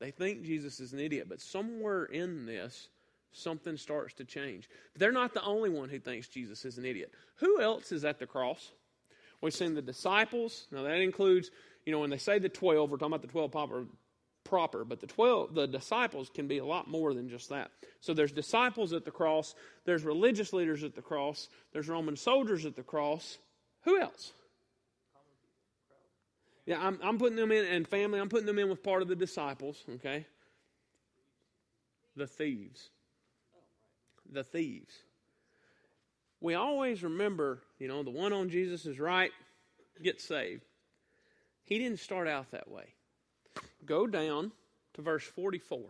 [0.00, 2.88] They think Jesus is an idiot, but somewhere in this,
[3.32, 4.68] something starts to change.
[4.92, 7.12] But they're not the only one who thinks Jesus is an idiot.
[7.36, 8.72] Who else is at the cross?
[9.42, 10.66] We've seen the disciples.
[10.70, 11.50] Now, that includes,
[11.84, 13.88] you know, when they say the 12, we're talking about the 12
[14.44, 17.70] proper, but the 12 the disciples can be a lot more than just that.
[18.00, 22.64] So there's disciples at the cross, there's religious leaders at the cross, there's Roman soldiers
[22.64, 23.38] at the cross.
[23.82, 24.32] Who else?
[26.64, 29.08] Yeah, I'm, I'm putting them in, and family, I'm putting them in with part of
[29.08, 30.26] the disciples, okay?
[32.14, 32.90] The thieves.
[34.30, 34.94] The thieves.
[36.40, 39.32] We always remember, you know, the one on Jesus' is right
[40.00, 40.62] gets saved.
[41.64, 42.94] He didn't start out that way
[43.84, 44.52] go down
[44.94, 45.80] to verse 44.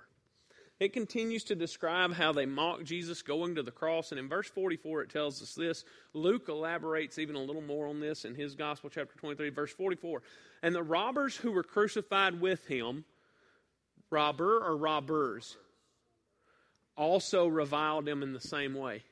[0.81, 4.11] It continues to describe how they mock Jesus going to the cross.
[4.11, 5.85] And in verse 44, it tells us this.
[6.15, 10.23] Luke elaborates even a little more on this in his Gospel, chapter 23, verse 44.
[10.63, 13.05] And the robbers who were crucified with him,
[14.11, 15.59] robber or robbers,
[16.97, 19.03] also reviled him in the same way.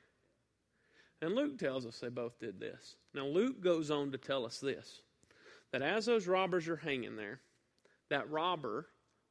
[1.23, 2.97] And Luke tells us they both did this.
[3.15, 5.01] Now, Luke goes on to tell us this
[5.73, 7.41] that as those robbers are hanging there,
[8.09, 8.87] that robber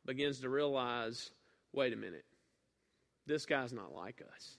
[0.05, 1.31] begins to realize
[1.73, 2.25] wait a minute,
[3.27, 4.57] this guy's not like us.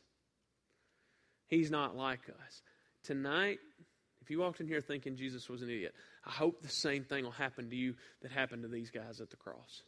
[1.48, 2.62] He's not like us.
[3.02, 3.58] Tonight,
[4.22, 7.24] if you walked in here thinking Jesus was an idiot, I hope the same thing
[7.24, 9.82] will happen to you that happened to these guys at the cross.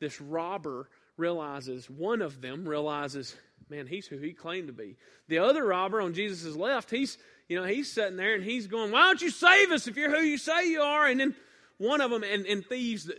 [0.00, 3.36] This robber realizes, one of them realizes,
[3.70, 4.96] man, he's who he claimed to be.
[5.28, 8.92] The other robber on Jesus' left, he's, you know, he's sitting there and he's going,
[8.92, 11.06] why don't you save us if you're who you say you are?
[11.06, 11.34] And then
[11.78, 13.12] one of them, and, and thieves, uh,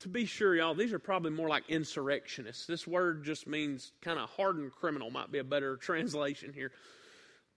[0.00, 2.66] to be sure, y'all, these are probably more like insurrectionists.
[2.66, 6.70] This word just means kind of hardened criminal, might be a better translation here.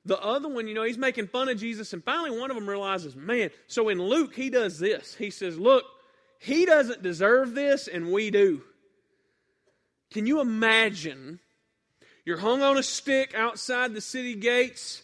[0.06, 2.70] The other one, you know, he's making fun of Jesus, and finally one of them
[2.70, 5.16] realizes, man, so in Luke, he does this.
[5.16, 5.84] He says, look,
[6.40, 8.62] he doesn't deserve this, and we do.
[10.12, 11.40] Can you imagine?
[12.28, 15.02] You're hung on a stick outside the city gates.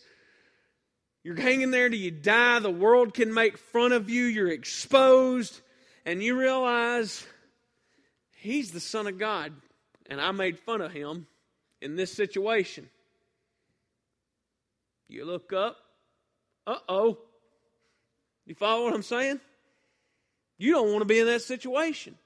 [1.23, 2.59] You're hanging there till you die.
[2.59, 4.25] The world can make fun of you.
[4.25, 5.61] You're exposed.
[6.05, 7.25] And you realize
[8.35, 9.53] he's the Son of God.
[10.07, 11.25] And I made fun of him
[11.81, 12.89] in this situation.
[15.07, 15.77] You look up,
[16.67, 17.19] uh oh.
[18.45, 19.39] You follow what I'm saying?
[20.57, 22.17] You don't want to be in that situation.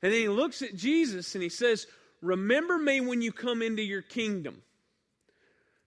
[0.00, 1.88] And then he looks at Jesus and he says,
[2.22, 4.62] Remember me when you come into your kingdom.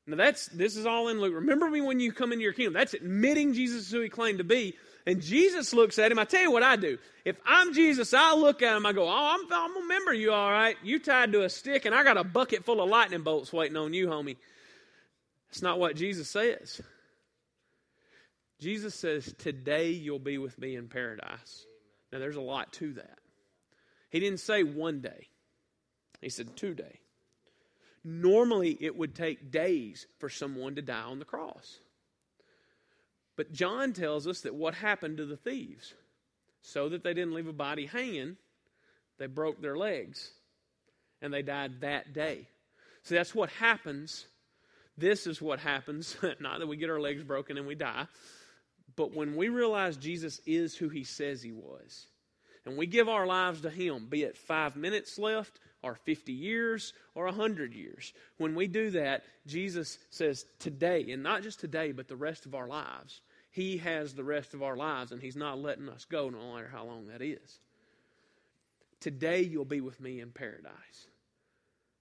[0.06, 1.34] Now that's this is all in Luke.
[1.34, 2.74] Remember me when you come into your kingdom.
[2.74, 4.76] That's admitting Jesus is who he claimed to be.
[5.08, 6.20] And Jesus looks at him.
[6.20, 6.98] I tell you what I do.
[7.24, 8.86] If I'm Jesus, I look at him.
[8.86, 10.76] I go, "Oh, I'm, I'm gonna remember you, all right.
[10.84, 13.78] You tied to a stick, and I got a bucket full of lightning bolts waiting
[13.78, 14.38] on you, homie."
[15.50, 16.82] It's not what Jesus says.
[18.60, 21.66] Jesus says, Today you'll be with me in paradise.
[22.12, 23.20] Now, there's a lot to that.
[24.10, 25.28] He didn't say one day,
[26.22, 27.00] he said today.
[28.04, 31.80] Normally, it would take days for someone to die on the cross.
[33.36, 35.94] But John tells us that what happened to the thieves,
[36.62, 38.38] so that they didn't leave a body hanging,
[39.18, 40.32] they broke their legs
[41.22, 42.48] and they died that day.
[43.04, 44.26] So that's what happens
[44.98, 46.16] this is what happens.
[46.40, 48.08] Not that we get our legs broken and we die,
[48.96, 52.08] but when we realize Jesus is who he says he was,
[52.66, 56.94] and we give our lives to him, be it five minutes left, or 50 years,
[57.14, 62.08] or 100 years, when we do that, Jesus says today, and not just today, but
[62.08, 63.22] the rest of our lives,
[63.52, 66.70] he has the rest of our lives, and he's not letting us go no matter
[66.72, 67.60] how long that is.
[69.00, 71.08] Today you'll be with me in paradise.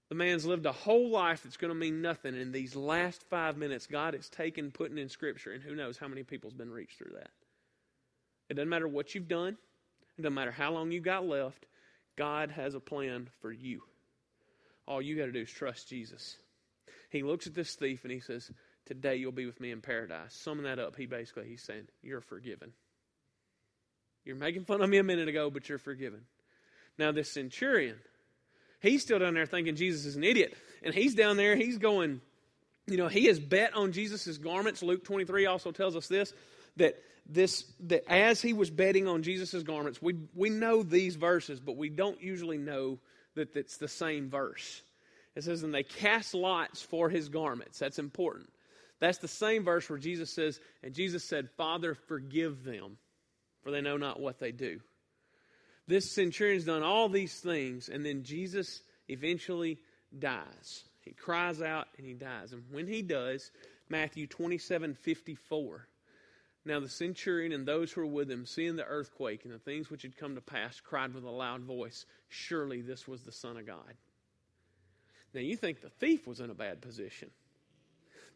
[0.09, 2.35] The man's lived a whole life that's going to mean nothing.
[2.35, 6.07] In these last five minutes, God has taken, putting in Scripture, and who knows how
[6.07, 7.29] many people's been reached through that.
[8.49, 9.57] It doesn't matter what you've done,
[10.17, 11.67] it doesn't matter how long you got left.
[12.15, 13.81] God has a plan for you.
[14.87, 16.37] All you got to do is trust Jesus.
[17.09, 18.51] He looks at this thief and he says,
[18.85, 20.35] Today you'll be with me in paradise.
[20.35, 22.71] Summing that up, he basically he's saying, You're forgiven.
[24.23, 26.21] You're making fun of me a minute ago, but you're forgiven.
[26.97, 27.97] Now, this centurion,
[28.85, 30.55] He's still down there thinking Jesus is an idiot.
[30.83, 32.21] And he's down there, he's going,
[32.87, 34.83] you know, he has bet on Jesus' garments.
[34.83, 36.33] Luke 23 also tells us this
[36.77, 36.95] that
[37.27, 41.77] this that as he was betting on Jesus' garments, we we know these verses, but
[41.77, 42.99] we don't usually know
[43.35, 44.81] that it's the same verse.
[45.35, 47.77] It says, and they cast lots for his garments.
[47.77, 48.49] That's important.
[48.99, 52.97] That's the same verse where Jesus says, and Jesus said, Father, forgive them,
[53.61, 54.79] for they know not what they do.
[55.87, 59.77] This centurion's done all these things, and then Jesus eventually
[60.17, 60.85] dies.
[61.01, 62.53] He cries out and he dies.
[62.53, 63.51] And when he does,
[63.89, 65.87] Matthew 27 54.
[66.65, 69.89] Now the centurion and those who were with him, seeing the earthquake and the things
[69.89, 73.57] which had come to pass, cried with a loud voice, Surely this was the Son
[73.57, 73.93] of God.
[75.33, 77.29] Now you think the thief was in a bad position.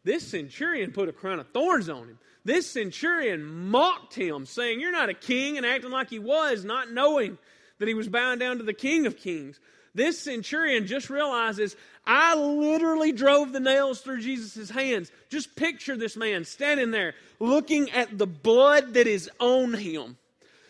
[0.04, 2.18] This centurion put a crown of thorns on him.
[2.44, 6.90] This centurion mocked him, saying, You're not a king, and acting like he was, not
[6.90, 7.36] knowing
[7.78, 9.60] that he was bound down to the King of Kings.
[9.94, 11.76] This centurion just realizes,
[12.06, 15.10] I literally drove the nails through Jesus' hands.
[15.28, 20.16] Just picture this man standing there looking at the blood that is on him,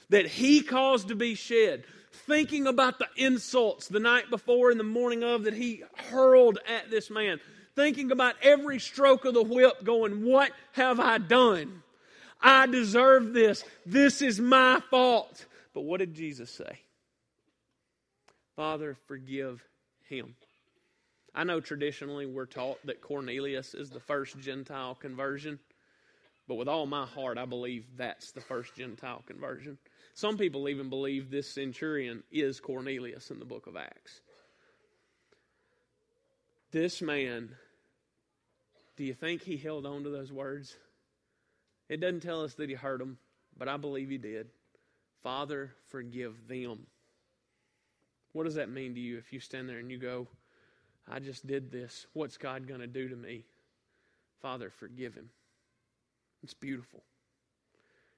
[0.08, 4.84] that he caused to be shed, thinking about the insults the night before and the
[4.84, 7.40] morning of that he hurled at this man
[7.80, 11.82] thinking about every stroke of the whip, going, What have I done?
[12.40, 13.64] I deserve this.
[13.84, 15.46] This is my fault.
[15.74, 16.80] But what did Jesus say?
[18.60, 19.64] Father, forgive
[20.06, 20.34] him.
[21.34, 25.58] I know traditionally we're taught that Cornelius is the first Gentile conversion,
[26.46, 29.78] but with all my heart, I believe that's the first Gentile conversion.
[30.12, 34.20] Some people even believe this centurion is Cornelius in the book of Acts.
[36.70, 37.56] This man
[38.98, 40.76] do you think he held on to those words?
[41.88, 43.16] It doesn't tell us that he heard them,
[43.56, 44.48] but I believe he did.
[45.22, 46.80] Father, forgive them.
[48.32, 50.28] What does that mean to you if you stand there and you go,
[51.08, 52.06] I just did this.
[52.12, 53.44] What's God going to do to me?
[54.40, 55.30] Father, forgive him.
[56.42, 57.02] It's beautiful.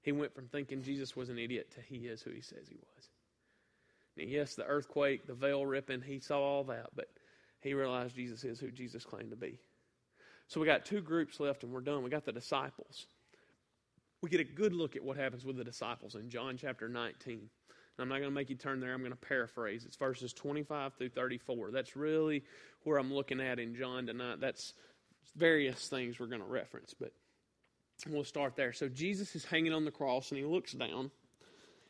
[0.03, 2.77] He went from thinking Jesus was an idiot to he is who he says he
[2.77, 3.09] was.
[4.19, 7.09] And yes, the earthquake, the veil ripping, he saw all that, but
[7.61, 9.59] he realized Jesus is who Jesus claimed to be.
[10.49, 12.03] So we got two groups left and we're done.
[12.03, 13.07] We got the disciples.
[14.21, 17.49] We get a good look at what happens with the disciples in John chapter 19.
[17.99, 18.95] I'm not going to make you turn there.
[18.95, 19.85] I'm going to paraphrase.
[19.85, 21.71] It's verses 25 through 34.
[21.71, 22.43] That's really
[22.85, 24.41] where I'm looking at in John tonight.
[24.41, 24.73] That's
[25.37, 27.13] various things we're going to reference, but
[28.09, 28.73] we'll start there.
[28.73, 31.11] So Jesus is hanging on the cross and he looks down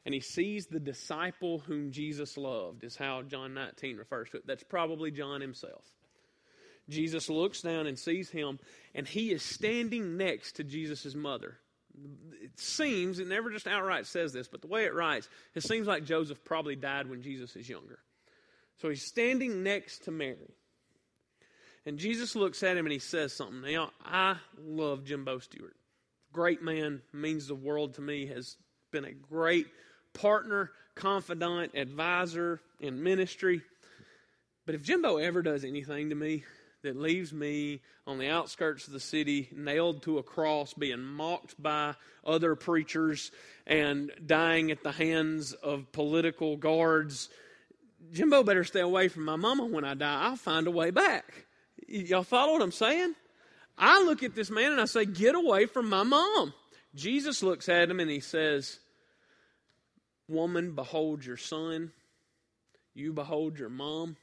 [0.04, 4.46] and he sees the disciple whom Jesus loved, is how John 19 refers to it.
[4.46, 5.84] That's probably John himself.
[6.88, 8.58] Jesus looks down and sees him,
[8.94, 11.58] and he is standing next to Jesus' mother
[12.42, 15.86] it seems, it never just outright says this, but the way it writes, it seems
[15.86, 17.98] like Joseph probably died when Jesus is younger.
[18.80, 20.54] So he's standing next to Mary.
[21.84, 23.62] And Jesus looks at him and he says something.
[23.62, 25.76] Now, I love Jimbo Stewart.
[26.32, 28.56] Great man, means the world to me, has
[28.90, 29.66] been a great
[30.14, 33.62] partner, confidant, advisor in ministry.
[34.64, 36.44] But if Jimbo ever does anything to me,
[36.82, 41.60] that leaves me on the outskirts of the city, nailed to a cross, being mocked
[41.60, 41.94] by
[42.26, 43.30] other preachers
[43.66, 47.28] and dying at the hands of political guards.
[48.12, 50.22] Jimbo better stay away from my mama when I die.
[50.22, 51.46] I'll find a way back.
[51.86, 53.14] Y'all follow what I'm saying?
[53.78, 56.52] I look at this man and I say, Get away from my mom.
[56.94, 58.78] Jesus looks at him and he says,
[60.28, 61.92] Woman, behold your son.
[62.94, 64.16] You behold your mom.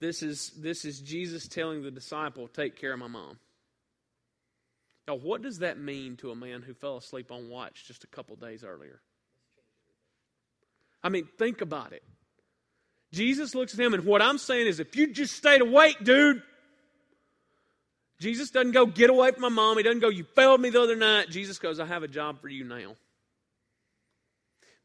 [0.00, 3.38] This is, this is Jesus telling the disciple, Take care of my mom.
[5.06, 8.06] Now, what does that mean to a man who fell asleep on watch just a
[8.06, 9.00] couple days earlier?
[11.02, 12.02] I mean, think about it.
[13.12, 16.42] Jesus looks at him, and what I'm saying is, if you just stayed awake, dude,
[18.20, 19.76] Jesus doesn't go, Get away from my mom.
[19.76, 21.28] He doesn't go, You failed me the other night.
[21.28, 22.94] Jesus goes, I have a job for you now.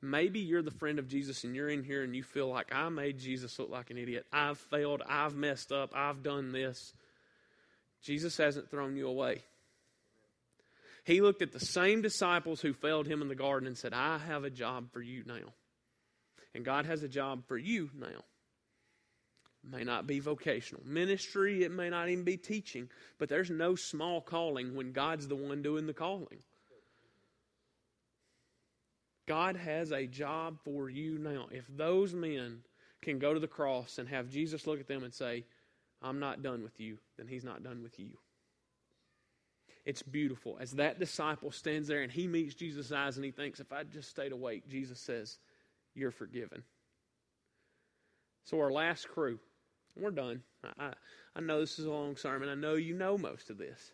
[0.01, 2.89] Maybe you're the friend of Jesus and you're in here and you feel like I
[2.89, 4.25] made Jesus look like an idiot.
[4.31, 5.01] I've failed.
[5.08, 5.91] I've messed up.
[5.95, 6.93] I've done this.
[8.01, 9.41] Jesus hasn't thrown you away.
[11.05, 14.17] He looked at the same disciples who failed him in the garden and said, I
[14.17, 15.53] have a job for you now.
[16.53, 18.23] And God has a job for you now.
[19.63, 23.75] It may not be vocational ministry, it may not even be teaching, but there's no
[23.75, 26.39] small calling when God's the one doing the calling.
[29.27, 31.47] God has a job for you now.
[31.51, 32.59] If those men
[33.01, 35.45] can go to the cross and have Jesus look at them and say,
[36.01, 38.17] I'm not done with you, then he's not done with you.
[39.85, 40.57] It's beautiful.
[40.59, 43.83] As that disciple stands there and he meets Jesus' eyes and he thinks, if I
[43.83, 45.38] just stayed awake, Jesus says,
[45.93, 46.63] You're forgiven.
[48.45, 49.39] So, our last crew,
[49.95, 50.41] we're done.
[50.79, 50.93] I,
[51.35, 52.49] I know this is a long sermon.
[52.49, 53.91] I know you know most of this.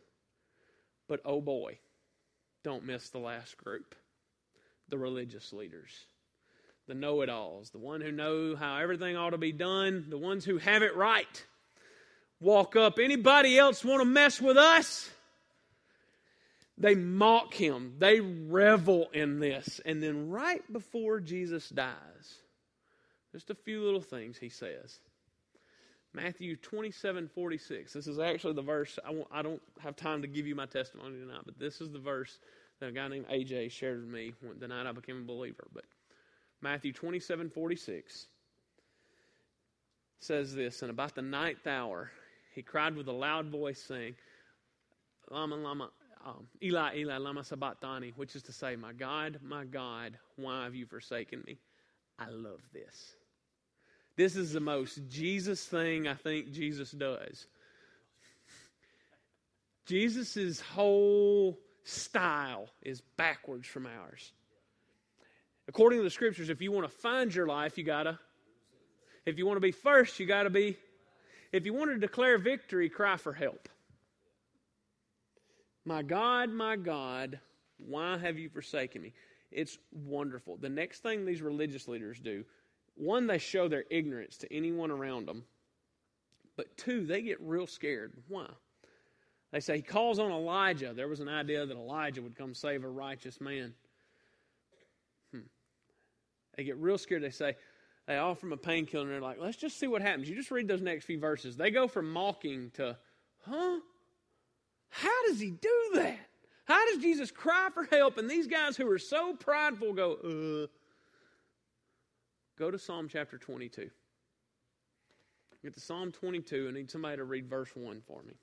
[1.08, 1.80] But oh boy,
[2.64, 3.96] don't miss the last group
[4.92, 5.90] the religious leaders,
[6.88, 10.18] the know it alls, the one who know how everything ought to be done, the
[10.18, 11.46] ones who have it right.
[12.40, 13.00] Walk up.
[13.00, 15.10] Anybody else want to mess with us?
[16.78, 17.94] They mock him.
[18.00, 19.80] They revel in this.
[19.86, 21.96] And then, right before Jesus dies,
[23.32, 25.00] just a few little things he says.
[26.14, 27.94] Matthew 27 46.
[27.94, 28.98] This is actually the verse.
[29.06, 32.00] I, I don't have time to give you my testimony tonight, but this is the
[32.00, 32.40] verse
[32.82, 35.68] that a guy named AJ shared with me the night I became a believer.
[35.74, 35.86] But
[36.62, 38.28] Matthew 27 46
[40.20, 42.12] says this, and about the ninth hour,
[42.54, 44.16] he cried with a loud voice, saying,
[45.30, 45.90] Lama, Lama,
[46.26, 50.76] um, Eli, Eli, Lama Sabachthani, which is to say, My God, my God, why have
[50.76, 51.58] you forsaken me?
[52.20, 53.16] I love this.
[54.18, 57.48] This is the most Jesus thing I think Jesus does.
[59.88, 64.32] Jesus' whole style is backwards from ours.
[65.68, 68.20] According to the scriptures, if you want to find your life, you got to.
[69.26, 70.78] If you want to be first, you got to be.
[71.52, 73.70] If you want to declare victory, cry for help.
[75.86, 77.40] My God, my God,
[77.78, 79.14] why have you forsaken me?
[79.52, 80.58] It's wonderful.
[80.58, 82.46] The next thing these religious leaders do,
[82.96, 85.44] one, they show their ignorance to anyone around them.
[86.56, 88.14] But two, they get real scared.
[88.28, 88.48] Why?
[89.52, 90.94] They say he calls on Elijah.
[90.94, 93.74] There was an idea that Elijah would come save a righteous man.
[95.34, 95.42] Hmm.
[96.56, 97.24] They get real scared.
[97.24, 97.56] They say,
[98.08, 100.30] they offer him a painkiller and they're like, let's just see what happens.
[100.30, 101.58] You just read those next few verses.
[101.58, 102.98] They go from mocking to,
[103.46, 103.80] huh?
[104.90, 106.20] How does he do that?
[106.66, 108.18] How does Jesus cry for help?
[108.18, 110.68] And these guys who are so prideful go, uh.
[112.58, 113.90] Go to Psalm chapter 22.
[115.64, 116.68] Get to Psalm 22.
[116.70, 118.34] I need somebody to read verse 1 for me.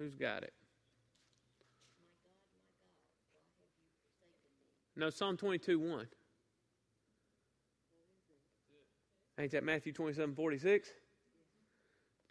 [0.00, 0.54] Who's got it?
[4.96, 6.06] No, Psalm 22 1.
[9.38, 10.88] Ain't that Matthew 27 46?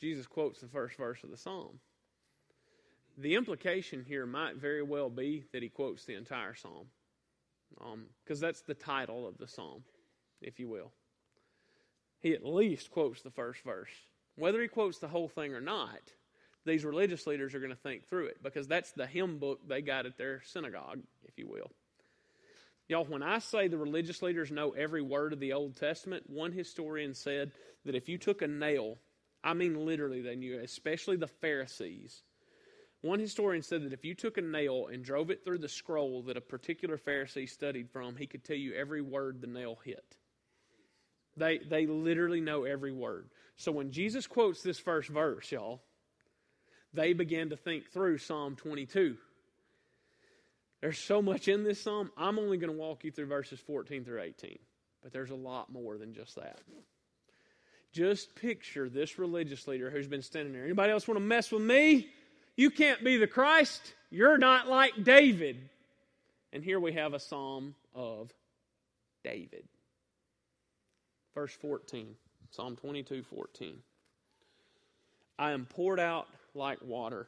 [0.02, 1.80] Jesus quotes the first verse of the psalm.
[3.20, 6.88] The implication here might very well be that he quotes the entire psalm,
[7.78, 9.84] because um, that's the title of the psalm,
[10.42, 10.92] if you will.
[12.20, 13.92] He at least quotes the first verse.
[14.38, 16.02] Whether he quotes the whole thing or not,
[16.66, 19.82] these religious leaders are going to think through it because that's the hymn book they
[19.82, 21.72] got at their synagogue, if you will.
[22.88, 26.52] Y'all, when I say the religious leaders know every word of the Old Testament, one
[26.52, 27.52] historian said
[27.86, 28.98] that if you took a nail,
[29.44, 32.24] I mean literally they knew, especially the Pharisees.
[33.02, 36.24] One historian said that if you took a nail and drove it through the scroll
[36.24, 40.18] that a particular Pharisee studied from, he could tell you every word the nail hit.
[41.38, 43.30] They, they literally know every word.
[43.56, 45.82] So when Jesus quotes this first verse, y'all,
[46.94, 49.18] they began to think through Psalm 22.
[50.82, 52.12] There's so much in this psalm.
[52.18, 54.58] I'm only going to walk you through verses 14 through 18,
[55.04, 56.60] but there's a lot more than just that.
[57.92, 60.64] Just picture this religious leader who's been standing there.
[60.64, 62.08] Anybody else want to mess with me?
[62.56, 63.94] You can't be the Christ.
[64.10, 65.70] You're not like David.
[66.54, 68.32] And here we have a psalm of
[69.24, 69.68] David.
[71.34, 72.16] Verse 14,
[72.52, 73.78] Psalm 22 14.
[75.38, 77.28] I am poured out like water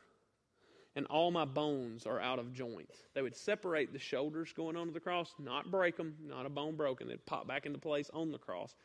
[0.96, 2.90] and all my bones are out of joint.
[3.14, 6.76] They would separate the shoulders going onto the cross, not break them, not a bone
[6.76, 7.08] broken.
[7.08, 8.76] They'd pop back into place on the cross.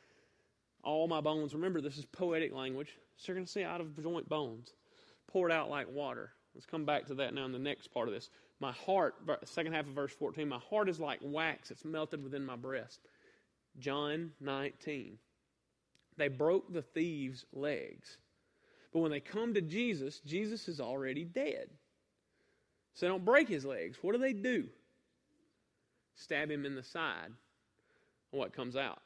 [0.85, 4.01] All my bones, remember, this is poetic language, so you're going to see out of
[4.01, 4.75] joint bones,
[5.27, 6.31] poured out like water.
[6.55, 8.31] Let's come back to that now in the next part of this.
[8.61, 12.47] My heart, second half of verse 14, my heart is like wax, it's melted within
[12.47, 13.01] my breast.
[13.79, 15.19] John 19.
[16.17, 18.17] They broke the thieves' legs.
[18.93, 21.69] But when they come to Jesus, Jesus is already dead.
[22.95, 23.99] So they don't break his legs.
[24.01, 24.69] What do they do?
[26.15, 27.31] Stab him in the side.
[28.31, 29.03] What comes out?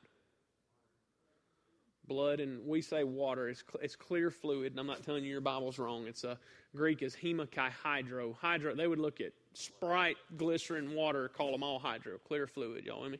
[2.06, 3.48] Blood, and we say water.
[3.48, 6.06] It's, it's clear fluid, and I'm not telling you your Bible's wrong.
[6.06, 6.38] It's a
[6.74, 8.36] Greek is hemakai hydro.
[8.40, 12.84] Hydro, they would look at Sprite, glycerin, water, call them all hydro, clear fluid.
[12.84, 13.18] Y'all with me?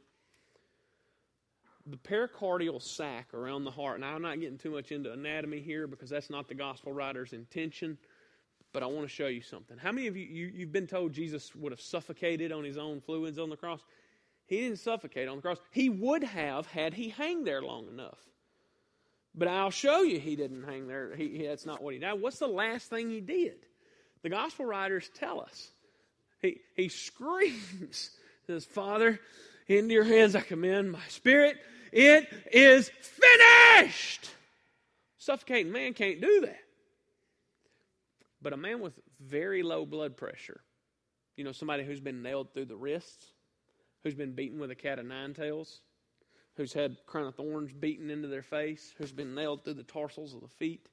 [1.91, 4.01] The pericardial sac around the heart.
[4.01, 7.33] Now, I'm not getting too much into anatomy here because that's not the gospel writer's
[7.33, 7.99] intention
[8.73, 9.77] but I want to show you something.
[9.79, 13.01] How many of you, you you've been told Jesus would have suffocated on his own
[13.01, 13.81] fluids on the cross?
[14.47, 15.59] He didn't suffocate on the cross.
[15.71, 18.19] He would have had he hang there long enough.
[19.35, 21.15] But I'll show you he didn't hang there.
[21.15, 22.21] He, he, that's not what he did.
[22.21, 23.59] What's the last thing he did?
[24.23, 25.71] The gospel writers tell us.
[26.43, 28.11] He, he screams,
[28.47, 29.21] says, Father,
[29.69, 31.59] into your hands I commend my spirit.
[31.93, 34.31] It is finished.
[35.19, 36.61] Suffocating man can't do that.
[38.43, 40.63] But a man with very low blood pressure,
[41.37, 43.33] you know, somebody who's been nailed through the wrists,
[44.03, 45.81] who's been beaten with a cat of nine tails,
[46.57, 50.35] who's had crown of thorns beaten into their face, who's been nailed through the tarsals
[50.35, 50.89] of the feet,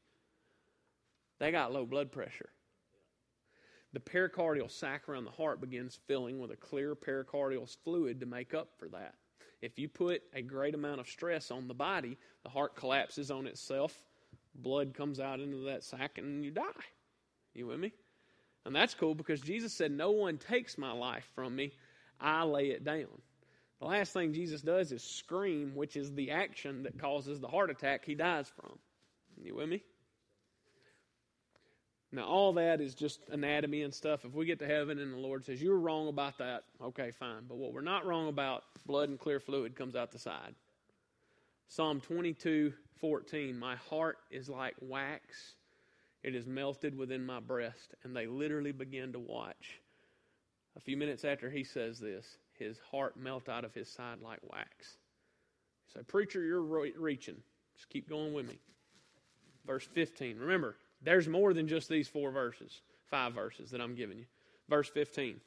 [1.39, 2.49] they got low blood pressure.
[3.93, 8.53] The pericardial sac around the heart begins filling with a clear pericardial fluid to make
[8.53, 9.15] up for that.
[9.61, 13.47] If you put a great amount of stress on the body, the heart collapses on
[13.47, 13.95] itself,
[14.55, 16.63] blood comes out into that sac, and you die.
[17.53, 17.93] You with me?
[18.65, 21.71] And that's cool because Jesus said, No one takes my life from me,
[22.19, 23.07] I lay it down.
[23.79, 27.69] The last thing Jesus does is scream, which is the action that causes the heart
[27.69, 28.77] attack he dies from.
[29.41, 29.83] You with me?
[32.17, 34.25] Now, all that is just anatomy and stuff.
[34.25, 37.43] If we get to heaven and the Lord says, You're wrong about that, okay, fine.
[37.47, 40.55] But what we're not wrong about, blood and clear fluid comes out the side.
[41.69, 45.55] Psalm 22 14, My heart is like wax
[46.23, 47.95] it is melted within my breast.
[48.03, 49.79] And they literally begin to watch.
[50.75, 54.39] A few minutes after he says this, his heart melt out of his side like
[54.43, 54.97] wax.
[55.93, 57.37] So, preacher, you're reaching.
[57.75, 58.59] Just keep going with me.
[59.65, 60.37] Verse 15.
[60.37, 64.25] Remember, there's more than just these four verses, five verses that I'm giving you.
[64.69, 65.39] Verse 15.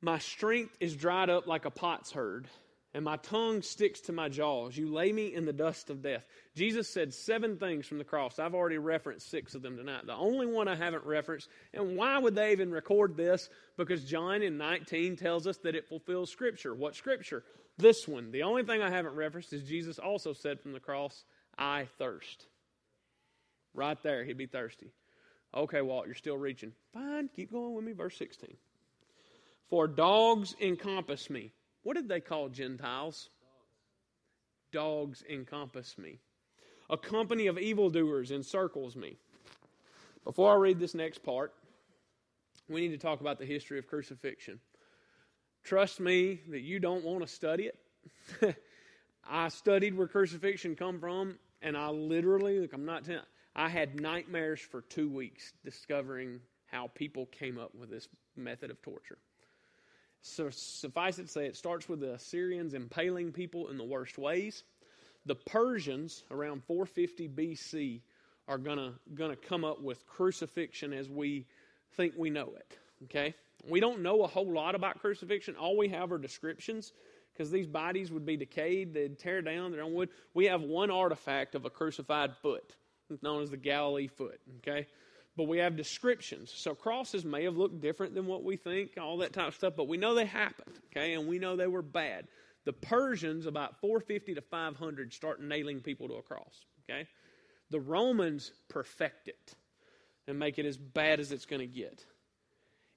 [0.00, 2.48] My strength is dried up like a potsherd
[2.94, 4.76] and my tongue sticks to my jaws.
[4.76, 6.24] You lay me in the dust of death.
[6.56, 8.38] Jesus said seven things from the cross.
[8.38, 10.06] I've already referenced six of them tonight.
[10.06, 13.50] The only one I haven't referenced, and why would they even record this?
[13.76, 16.74] Because John in 19 tells us that it fulfills Scripture.
[16.74, 17.44] What Scripture?
[17.76, 18.32] This one.
[18.32, 21.24] The only thing I haven't referenced is Jesus also said from the cross,
[21.56, 22.46] I thirst.
[23.78, 24.92] Right there, he'd be thirsty.
[25.54, 26.72] Okay, Walt, you're still reaching.
[26.92, 27.92] Fine, keep going with me.
[27.92, 28.56] Verse 16.
[29.70, 31.52] For dogs encompass me
[31.82, 33.30] what did they call Gentiles?
[34.70, 36.18] dogs encompass me.
[36.90, 39.16] A company of evildoers encircles me.
[40.24, 41.54] Before I read this next part,
[42.68, 44.60] we need to talk about the history of crucifixion.
[45.64, 48.56] Trust me that you don't want to study it.
[49.26, 53.04] I studied where crucifixion come from, and I literally, like I'm not
[53.54, 58.80] I had nightmares for two weeks discovering how people came up with this method of
[58.82, 59.18] torture.
[60.20, 64.18] So suffice it to say, it starts with the Assyrians impaling people in the worst
[64.18, 64.64] ways.
[65.26, 68.00] The Persians, around 450 BC,
[68.46, 71.46] are gonna gonna come up with crucifixion as we
[71.92, 72.78] think we know it.
[73.04, 73.34] Okay,
[73.68, 75.56] we don't know a whole lot about crucifixion.
[75.56, 76.92] All we have are descriptions
[77.38, 80.08] because these bodies would be decayed, they'd tear down their own wood.
[80.34, 82.74] We have one artifact of a crucified foot,
[83.22, 84.40] known as the Galilee foot.
[84.58, 84.88] Okay,
[85.36, 86.52] but we have descriptions.
[86.54, 89.74] So crosses may have looked different than what we think, all that type of stuff,
[89.76, 92.26] but we know they happened, okay, and we know they were bad.
[92.64, 97.06] The Persians, about 450 to 500, start nailing people to a cross, okay?
[97.70, 99.54] The Romans perfect it
[100.26, 102.04] and make it as bad as it's going to get.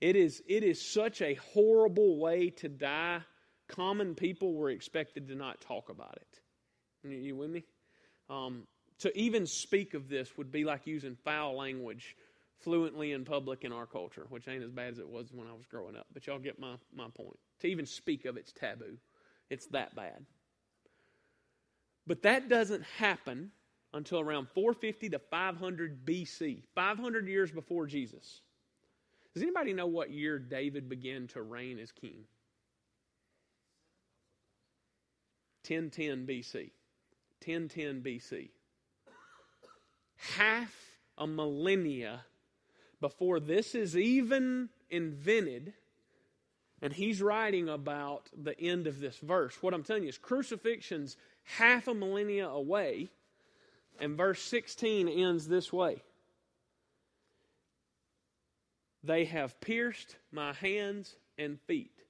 [0.02, 3.22] It is, it is such a horrible way to die.
[3.72, 7.10] Common people were expected to not talk about it.
[7.10, 7.64] You, with me?
[8.30, 8.68] Um,
[9.00, 12.16] to even speak of this would be like using foul language
[12.60, 15.54] fluently in public in our culture, which ain't as bad as it was when I
[15.54, 16.06] was growing up.
[16.14, 17.40] But y'all get my, my point.
[17.62, 18.98] To even speak of it's taboo.
[19.50, 20.26] It's that bad.
[22.06, 23.52] But that doesn't happen
[23.94, 28.42] until around 450 to 500 BC, 500 years before Jesus.
[29.34, 32.26] Does anybody know what year David began to reign as king?
[35.68, 36.72] 1010 BC.
[37.46, 38.50] 1010 BC.
[40.38, 40.76] Half
[41.18, 42.26] a millennia
[43.00, 45.74] before this is even invented,
[46.82, 49.58] and he's writing about the end of this verse.
[49.62, 53.10] What I'm telling you is crucifixion's half a millennia away,
[54.00, 56.04] and verse 16 ends this way.
[59.04, 62.01] They have pierced my hands and feet.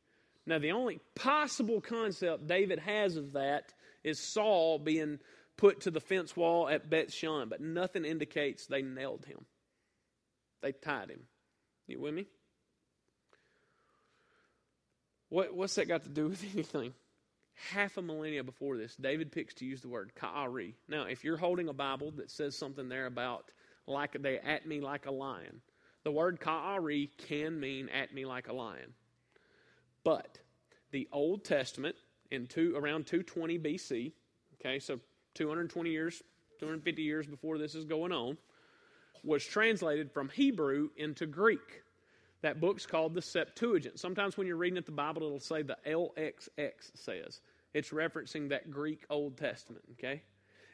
[0.51, 3.73] Now, the only possible concept David has of that
[4.03, 5.19] is Saul being
[5.55, 9.45] put to the fence wall at Beth Shan, but nothing indicates they nailed him.
[10.61, 11.21] They tied him.
[11.87, 12.27] You with me?
[15.29, 16.93] What, what's that got to do with anything?
[17.71, 20.75] Half a millennia before this, David picks to use the word ka'ari.
[20.89, 23.45] Now, if you're holding a Bible that says something there about
[23.87, 25.61] like they at me like a lion,
[26.03, 28.93] the word ka'ari can mean at me like a lion.
[30.03, 30.39] But
[30.91, 31.95] the Old Testament
[32.31, 34.11] in two, around 220 BC,
[34.59, 34.99] okay, so
[35.35, 36.21] 220 years,
[36.59, 38.37] 250 years before this is going on,
[39.23, 41.83] was translated from Hebrew into Greek.
[42.41, 43.99] That book's called the Septuagint.
[43.99, 47.41] Sometimes when you're reading at the Bible, it'll say the LXX says.
[47.73, 50.23] It's referencing that Greek Old Testament, okay?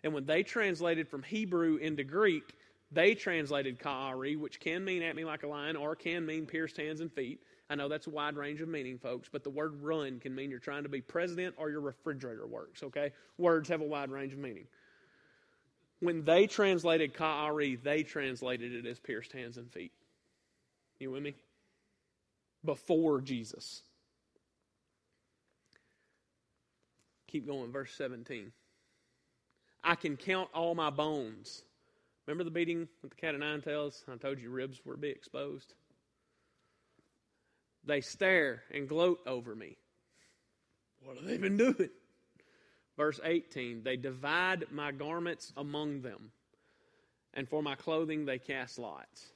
[0.04, 2.56] And when they translated from Hebrew into Greek,
[2.92, 6.78] they translated ka'ari, which can mean at me like a lion or can mean pierced
[6.78, 7.42] hands and feet.
[7.70, 10.50] I know that's a wide range of meaning, folks, but the word run can mean
[10.50, 13.12] you're trying to be president or your refrigerator works, okay?
[13.38, 14.68] Words have a wide range of meaning.
[16.00, 19.92] When they translated ka'ari, they translated it as pierced hands and feet.
[21.00, 21.36] You with me?
[22.64, 23.82] Before Jesus.
[27.28, 28.52] Keep going, verse 17.
[29.84, 31.64] I can count all my bones.
[32.26, 34.04] Remember the beating with the cat of nine tails?
[34.12, 35.74] I told you ribs were be exposed.
[37.88, 39.78] They stare and gloat over me.
[41.04, 41.90] What have they been doing?
[42.98, 46.32] Verse 18 They divide my garments among them,
[47.34, 49.32] and for my clothing they cast lots.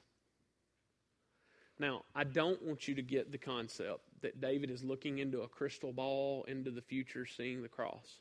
[1.78, 5.48] Now, I don't want you to get the concept that David is looking into a
[5.48, 8.20] crystal ball into the future, seeing the cross.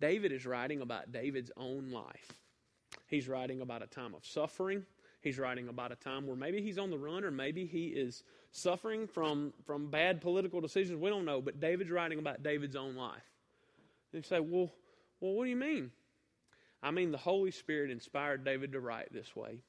[0.00, 2.32] David is writing about David's own life.
[3.08, 4.86] He's writing about a time of suffering.
[5.20, 8.22] He's writing about a time where maybe he's on the run or maybe he is
[8.52, 11.00] suffering from, from bad political decisions.
[11.00, 13.22] We don't know, but David's writing about David's own life.
[14.12, 14.70] And you say, well,
[15.20, 15.90] well, what do you mean?
[16.82, 19.60] I mean, the Holy Spirit inspired David to write this way.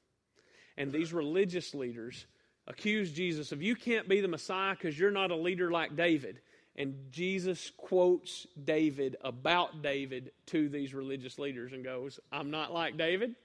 [0.76, 2.26] And these religious leaders
[2.66, 6.40] accused Jesus of, you can't be the Messiah because you're not a leader like David.
[6.76, 12.96] And Jesus quotes David about David to these religious leaders and goes, I'm not like
[12.96, 13.36] David.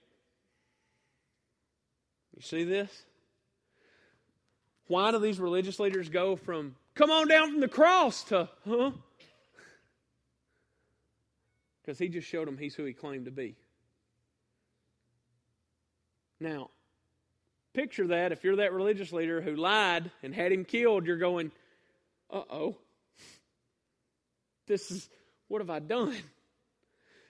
[2.36, 2.90] You see this?
[4.90, 8.92] Why do these religious leaders go from, come on down from the cross to, huh?
[11.82, 13.56] Because he just showed them he's who he claimed to be.
[16.40, 16.72] Now,
[17.74, 21.52] picture that if you're that religious leader who lied and had him killed, you're going,
[22.32, 22.78] uh oh.
[24.66, 25.08] This is,
[25.50, 26.16] what have I done?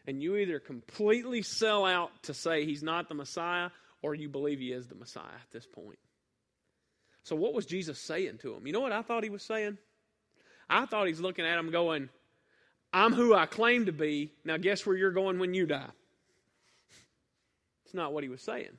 [0.07, 3.69] And you either completely sell out to say he's not the Messiah
[4.01, 5.99] or you believe he is the Messiah at this point.
[7.23, 8.65] So, what was Jesus saying to him?
[8.65, 9.77] You know what I thought he was saying?
[10.69, 12.09] I thought he's looking at him going,
[12.93, 14.31] I'm who I claim to be.
[14.43, 15.89] Now, guess where you're going when you die?
[17.85, 18.77] It's not what he was saying.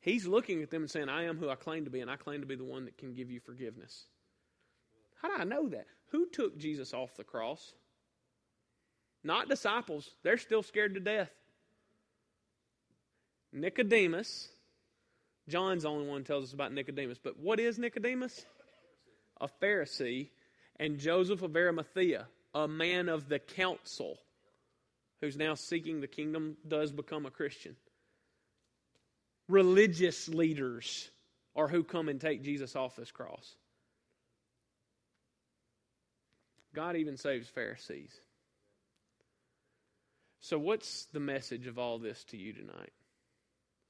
[0.00, 2.16] He's looking at them and saying, I am who I claim to be, and I
[2.16, 4.04] claim to be the one that can give you forgiveness.
[5.20, 5.86] How do I know that?
[6.10, 7.72] Who took Jesus off the cross?
[9.22, 10.10] Not disciples.
[10.22, 11.30] They're still scared to death.
[13.52, 14.48] Nicodemus.
[15.48, 17.18] John's the only one who tells us about Nicodemus.
[17.22, 18.44] But what is Nicodemus?
[19.40, 20.30] A Pharisee.
[20.76, 24.18] And Joseph of Arimathea, a man of the council,
[25.20, 27.76] who's now seeking the kingdom, does become a Christian.
[29.48, 31.10] Religious leaders
[31.54, 33.54] are who come and take Jesus off this cross.
[36.74, 38.10] God even saves Pharisees.
[40.40, 42.92] So, what's the message of all this to you tonight?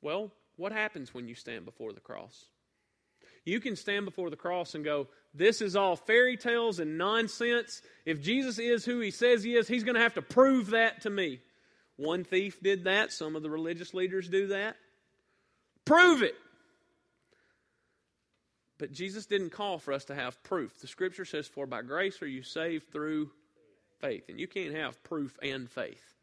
[0.03, 2.47] Well, what happens when you stand before the cross?
[3.45, 7.83] You can stand before the cross and go, This is all fairy tales and nonsense.
[8.07, 11.03] If Jesus is who he says he is, he's going to have to prove that
[11.03, 11.41] to me.
[11.97, 13.13] One thief did that.
[13.13, 14.77] Some of the religious leaders do that.
[15.85, 16.35] Prove it.
[18.79, 20.81] But Jesus didn't call for us to have proof.
[20.81, 23.31] The scripture says, For by grace are you saved through
[24.01, 24.29] faith.
[24.29, 26.14] And you can't have proof and faith.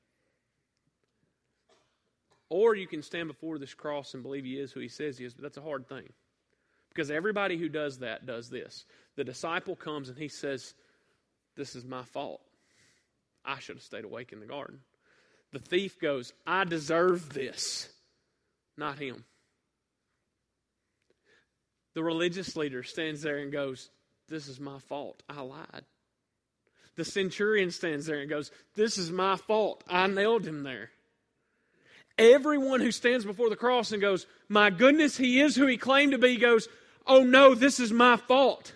[2.51, 5.23] Or you can stand before this cross and believe he is who he says he
[5.23, 6.11] is, but that's a hard thing.
[6.89, 8.83] Because everybody who does that does this.
[9.15, 10.73] The disciple comes and he says,
[11.55, 12.41] This is my fault.
[13.45, 14.81] I should have stayed awake in the garden.
[15.53, 17.87] The thief goes, I deserve this,
[18.75, 19.23] not him.
[21.93, 23.89] The religious leader stands there and goes,
[24.27, 25.23] This is my fault.
[25.29, 25.85] I lied.
[26.97, 29.85] The centurion stands there and goes, This is my fault.
[29.87, 30.89] I nailed him there.
[32.17, 36.11] Everyone who stands before the cross and goes, My goodness, he is who he claimed
[36.11, 36.67] to be, goes,
[37.07, 38.73] Oh no, this is my fault.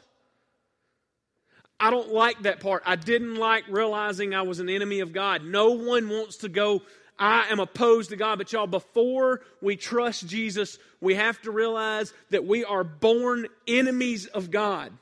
[1.79, 2.83] I don't like that part.
[2.85, 5.43] I didn't like realizing I was an enemy of God.
[5.43, 6.81] No one wants to go,
[7.19, 8.37] I am opposed to God.
[8.37, 14.25] But y'all, before we trust Jesus, we have to realize that we are born enemies
[14.25, 14.93] of God.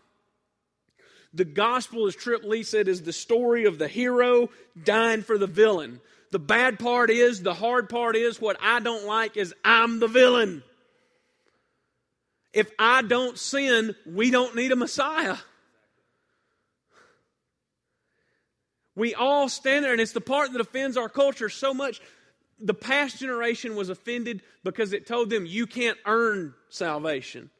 [1.34, 4.49] The gospel, as Trip Lee said, is the story of the hero
[4.84, 5.99] dying for the villain.
[6.34, 10.07] The bad part is, the hard part is, what I don't like is I'm the
[10.07, 10.63] villain.
[12.51, 15.38] If I don't sin, we don't need a Messiah.
[18.95, 22.01] We all stand there, and it's the part that offends our culture so much.
[22.59, 27.51] The past generation was offended because it told them you can't earn salvation.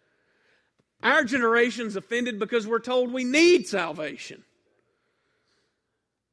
[1.04, 4.44] Our generation's offended because we're told we need salvation.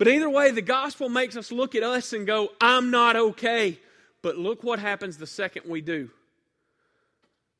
[0.00, 3.78] But either way, the gospel makes us look at us and go, I'm not okay.
[4.22, 6.08] But look what happens the second we do.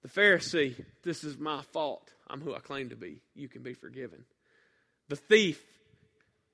[0.01, 2.11] The Pharisee, this is my fault.
[2.28, 3.20] I'm who I claim to be.
[3.34, 4.24] You can be forgiven.
[5.11, 5.62] The thief,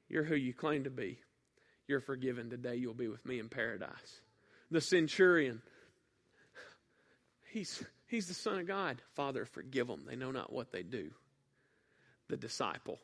[0.09, 1.21] you're who you claim to be.
[1.87, 2.75] You're forgiven today.
[2.75, 4.21] You'll be with me in paradise.
[4.73, 5.63] The centurion,
[7.53, 9.01] he's, he's the Son of God.
[9.15, 10.03] Father, forgive them.
[10.05, 11.13] They know not what they do.
[12.29, 12.99] The disciple,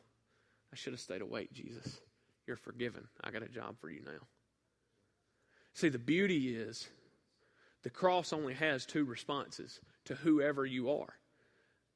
[0.73, 2.01] I should have stayed awake, Jesus.
[2.47, 3.07] You're forgiven.
[3.23, 4.27] I got a job for you now.
[5.73, 6.87] See, the beauty is
[7.83, 11.13] the cross only has two responses to whoever you are.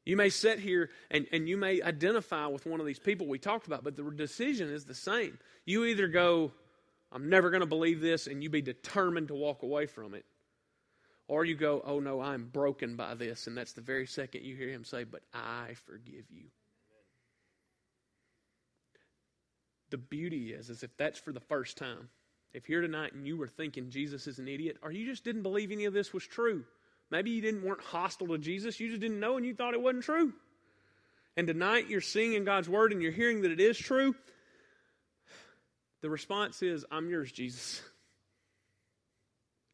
[0.06, 3.40] You may sit here and, and you may identify with one of these people we
[3.40, 5.38] talked about, but the decision is the same.
[5.66, 6.54] You either go,
[7.12, 10.26] I'm never going to believe this, and you be determined to walk away from it.
[11.28, 13.48] Or you go, oh no, I'm broken by this.
[13.48, 16.46] And that's the very second you hear him say, but I forgive you.
[19.90, 22.10] The beauty is, is if that's for the first time,
[22.54, 25.44] if here tonight and you were thinking Jesus is an idiot, or you just didn't
[25.44, 26.64] believe any of this was true,
[27.10, 29.82] maybe you didn't weren't hostile to Jesus, you just didn't know and you thought it
[29.82, 30.34] wasn't true.
[31.36, 34.16] And tonight you're seeing in God's word and you're hearing that it is true.
[36.02, 37.82] The response is, I'm yours, Jesus.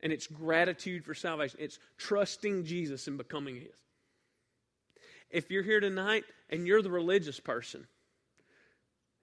[0.02, 1.60] And it's gratitude for salvation.
[1.62, 3.76] It's trusting Jesus and becoming His.
[5.30, 7.88] If you're here tonight and you're the religious person,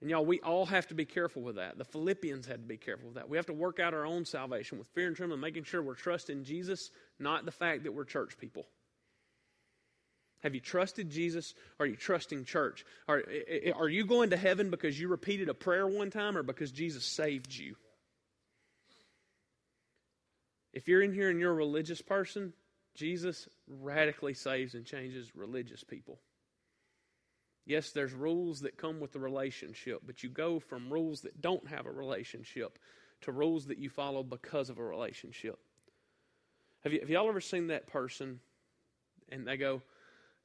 [0.01, 1.77] and y'all, we all have to be careful with that.
[1.77, 3.29] The Philippians had to be careful with that.
[3.29, 5.93] We have to work out our own salvation with fear and trembling, making sure we're
[5.93, 6.89] trusting Jesus,
[7.19, 8.65] not the fact that we're church people.
[10.41, 11.53] Have you trusted Jesus?
[11.79, 12.83] Are you trusting church?
[13.07, 13.23] Are,
[13.75, 17.05] are you going to heaven because you repeated a prayer one time or because Jesus
[17.05, 17.75] saved you?
[20.73, 22.53] If you're in here and you're a religious person,
[22.95, 26.19] Jesus radically saves and changes religious people.
[27.65, 31.67] Yes, there's rules that come with the relationship, but you go from rules that don't
[31.67, 32.79] have a relationship
[33.21, 35.59] to rules that you follow because of a relationship.
[36.83, 38.39] Have, you, have y'all ever seen that person
[39.29, 39.81] and they go,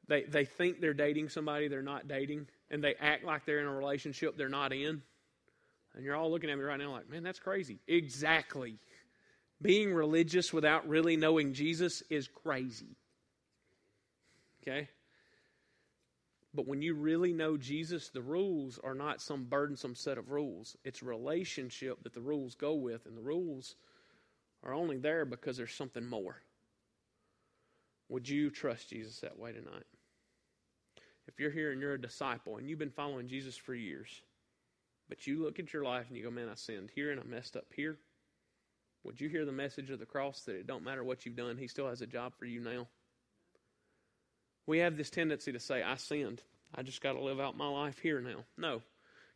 [0.09, 3.67] they, they think they're dating somebody they're not dating, and they act like they're in
[3.67, 5.03] a relationship they're not in?
[5.95, 7.81] And you're all looking at me right now like, man, that's crazy.
[7.89, 8.79] Exactly.
[9.62, 12.99] Being religious without really knowing Jesus is crazy.
[14.62, 14.89] Okay?
[16.57, 20.75] But when you really know Jesus, the rules are not some burdensome set of rules.
[20.85, 23.77] It's relationship that the rules go with, and the rules
[24.63, 26.41] are only there because there's something more.
[28.09, 29.85] Would you trust Jesus that way tonight?
[31.29, 34.23] If you're here and you're a disciple and you've been following Jesus for years,
[35.11, 37.25] but you look at your life and you go, man, I sinned here and I
[37.25, 37.99] messed up here.
[39.05, 41.59] Would you hear the message of the cross that it don't matter what you've done,
[41.59, 42.87] He still has a job for you now?
[44.67, 46.43] We have this tendency to say, I sinned.
[46.75, 48.45] I just got to live out my life here now.
[48.59, 48.83] No.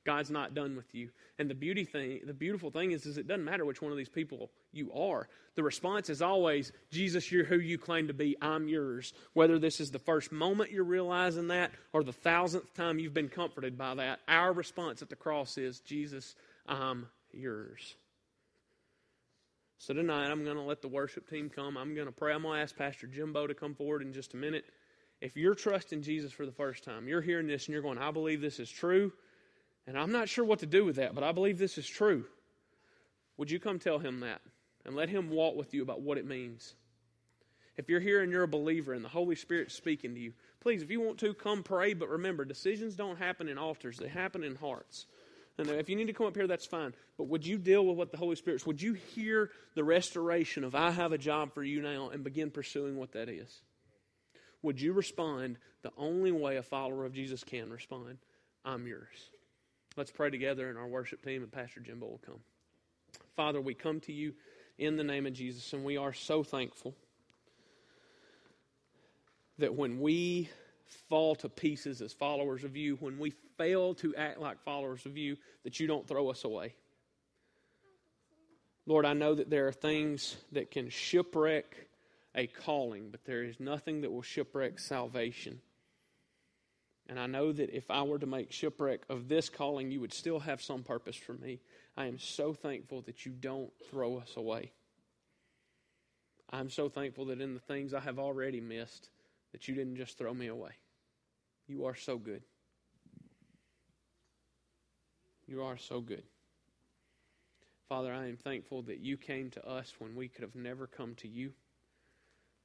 [0.05, 1.11] God's not done with you.
[1.39, 3.99] And the beauty thing, the beautiful thing is, is it doesn't matter which one of
[3.99, 5.28] these people you are.
[5.57, 8.35] The response is always, Jesus, you're who you claim to be.
[8.41, 9.12] I'm yours.
[9.35, 13.28] Whether this is the first moment you're realizing that or the thousandth time you've been
[13.28, 16.35] comforted by that, our response at the cross is, Jesus,
[16.66, 17.95] I'm yours.
[19.76, 21.76] So tonight, I'm going to let the worship team come.
[21.76, 22.33] I'm going to pray.
[22.33, 24.64] I'm going to ask Pastor Jimbo to come forward in just a minute.
[25.21, 28.11] If you're trusting Jesus for the first time, you're hearing this and you're going, I
[28.11, 29.12] believe this is true.
[29.87, 32.25] And I'm not sure what to do with that, but I believe this is true.
[33.37, 34.41] Would you come tell him that
[34.85, 36.75] and let him walk with you about what it means?
[37.77, 40.83] If you're here and you're a believer and the Holy Spirit's speaking to you, please,
[40.83, 41.95] if you want to, come pray.
[41.95, 45.07] But remember, decisions don't happen in altars, they happen in hearts.
[45.59, 46.95] And if you need to come up here, that's fine.
[47.18, 48.64] But would you deal with what the Holy Spirit's?
[48.66, 52.51] Would you hear the restoration of I have a job for you now and begin
[52.51, 53.61] pursuing what that is?
[54.62, 58.18] Would you respond the only way a follower of Jesus can respond?
[58.64, 59.30] I'm yours.
[59.96, 62.40] Let's pray together, and our worship team and Pastor Jimbo will come.
[63.36, 64.34] Father, we come to you
[64.78, 66.94] in the name of Jesus, and we are so thankful
[69.58, 70.48] that when we
[71.08, 75.16] fall to pieces as followers of you, when we fail to act like followers of
[75.16, 76.74] you, that you don't throw us away.
[78.86, 81.88] Lord, I know that there are things that can shipwreck
[82.35, 85.61] a calling, but there is nothing that will shipwreck salvation.
[87.09, 90.12] And I know that if I were to make shipwreck of this calling, you would
[90.12, 91.61] still have some purpose for me.
[91.97, 94.72] I am so thankful that you don't throw us away.
[96.51, 99.11] I'm so thankful that in the things I have already missed,
[99.53, 100.72] that you didn't just throw me away.
[101.66, 102.43] You are so good.
[105.47, 106.22] You are so good.
[107.89, 111.16] Father, I am thankful that you came to us when we could have never come
[111.16, 111.53] to you.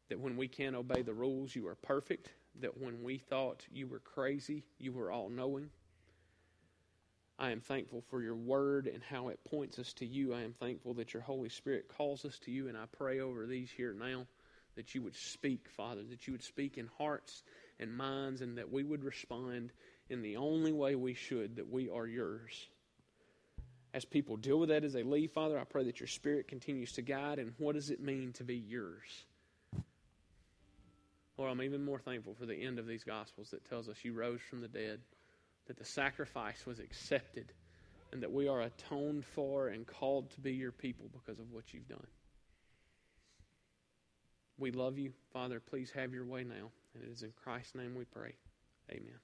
[0.10, 2.30] That when we can't obey the rules, you are perfect
[2.62, 5.70] that when we thought you were crazy, you were all knowing.
[7.38, 10.34] I am thankful for your word and how it points us to you.
[10.34, 13.46] I am thankful that your Holy Spirit calls us to you, and I pray over
[13.46, 14.26] these here now
[14.76, 17.44] that you would speak, Father, that you would speak in hearts
[17.80, 19.74] and minds, and that we would respond
[20.10, 22.68] in the only way we should, that we are yours.
[23.94, 26.94] As people deal with that as they leave, Father, I pray that your Spirit continues
[26.94, 29.26] to guide, and what does it mean to be yours?
[31.38, 34.14] Lord, I'm even more thankful for the end of these Gospels that tells us you
[34.14, 35.00] rose from the dead,
[35.68, 37.52] that the sacrifice was accepted,
[38.12, 41.74] and that we are atoned for and called to be your people because of what
[41.74, 42.08] you've done.
[44.58, 45.12] We love you.
[45.34, 46.72] Father, please have your way now.
[46.94, 48.36] And it is in Christ's name we pray.
[48.90, 49.20] Amen.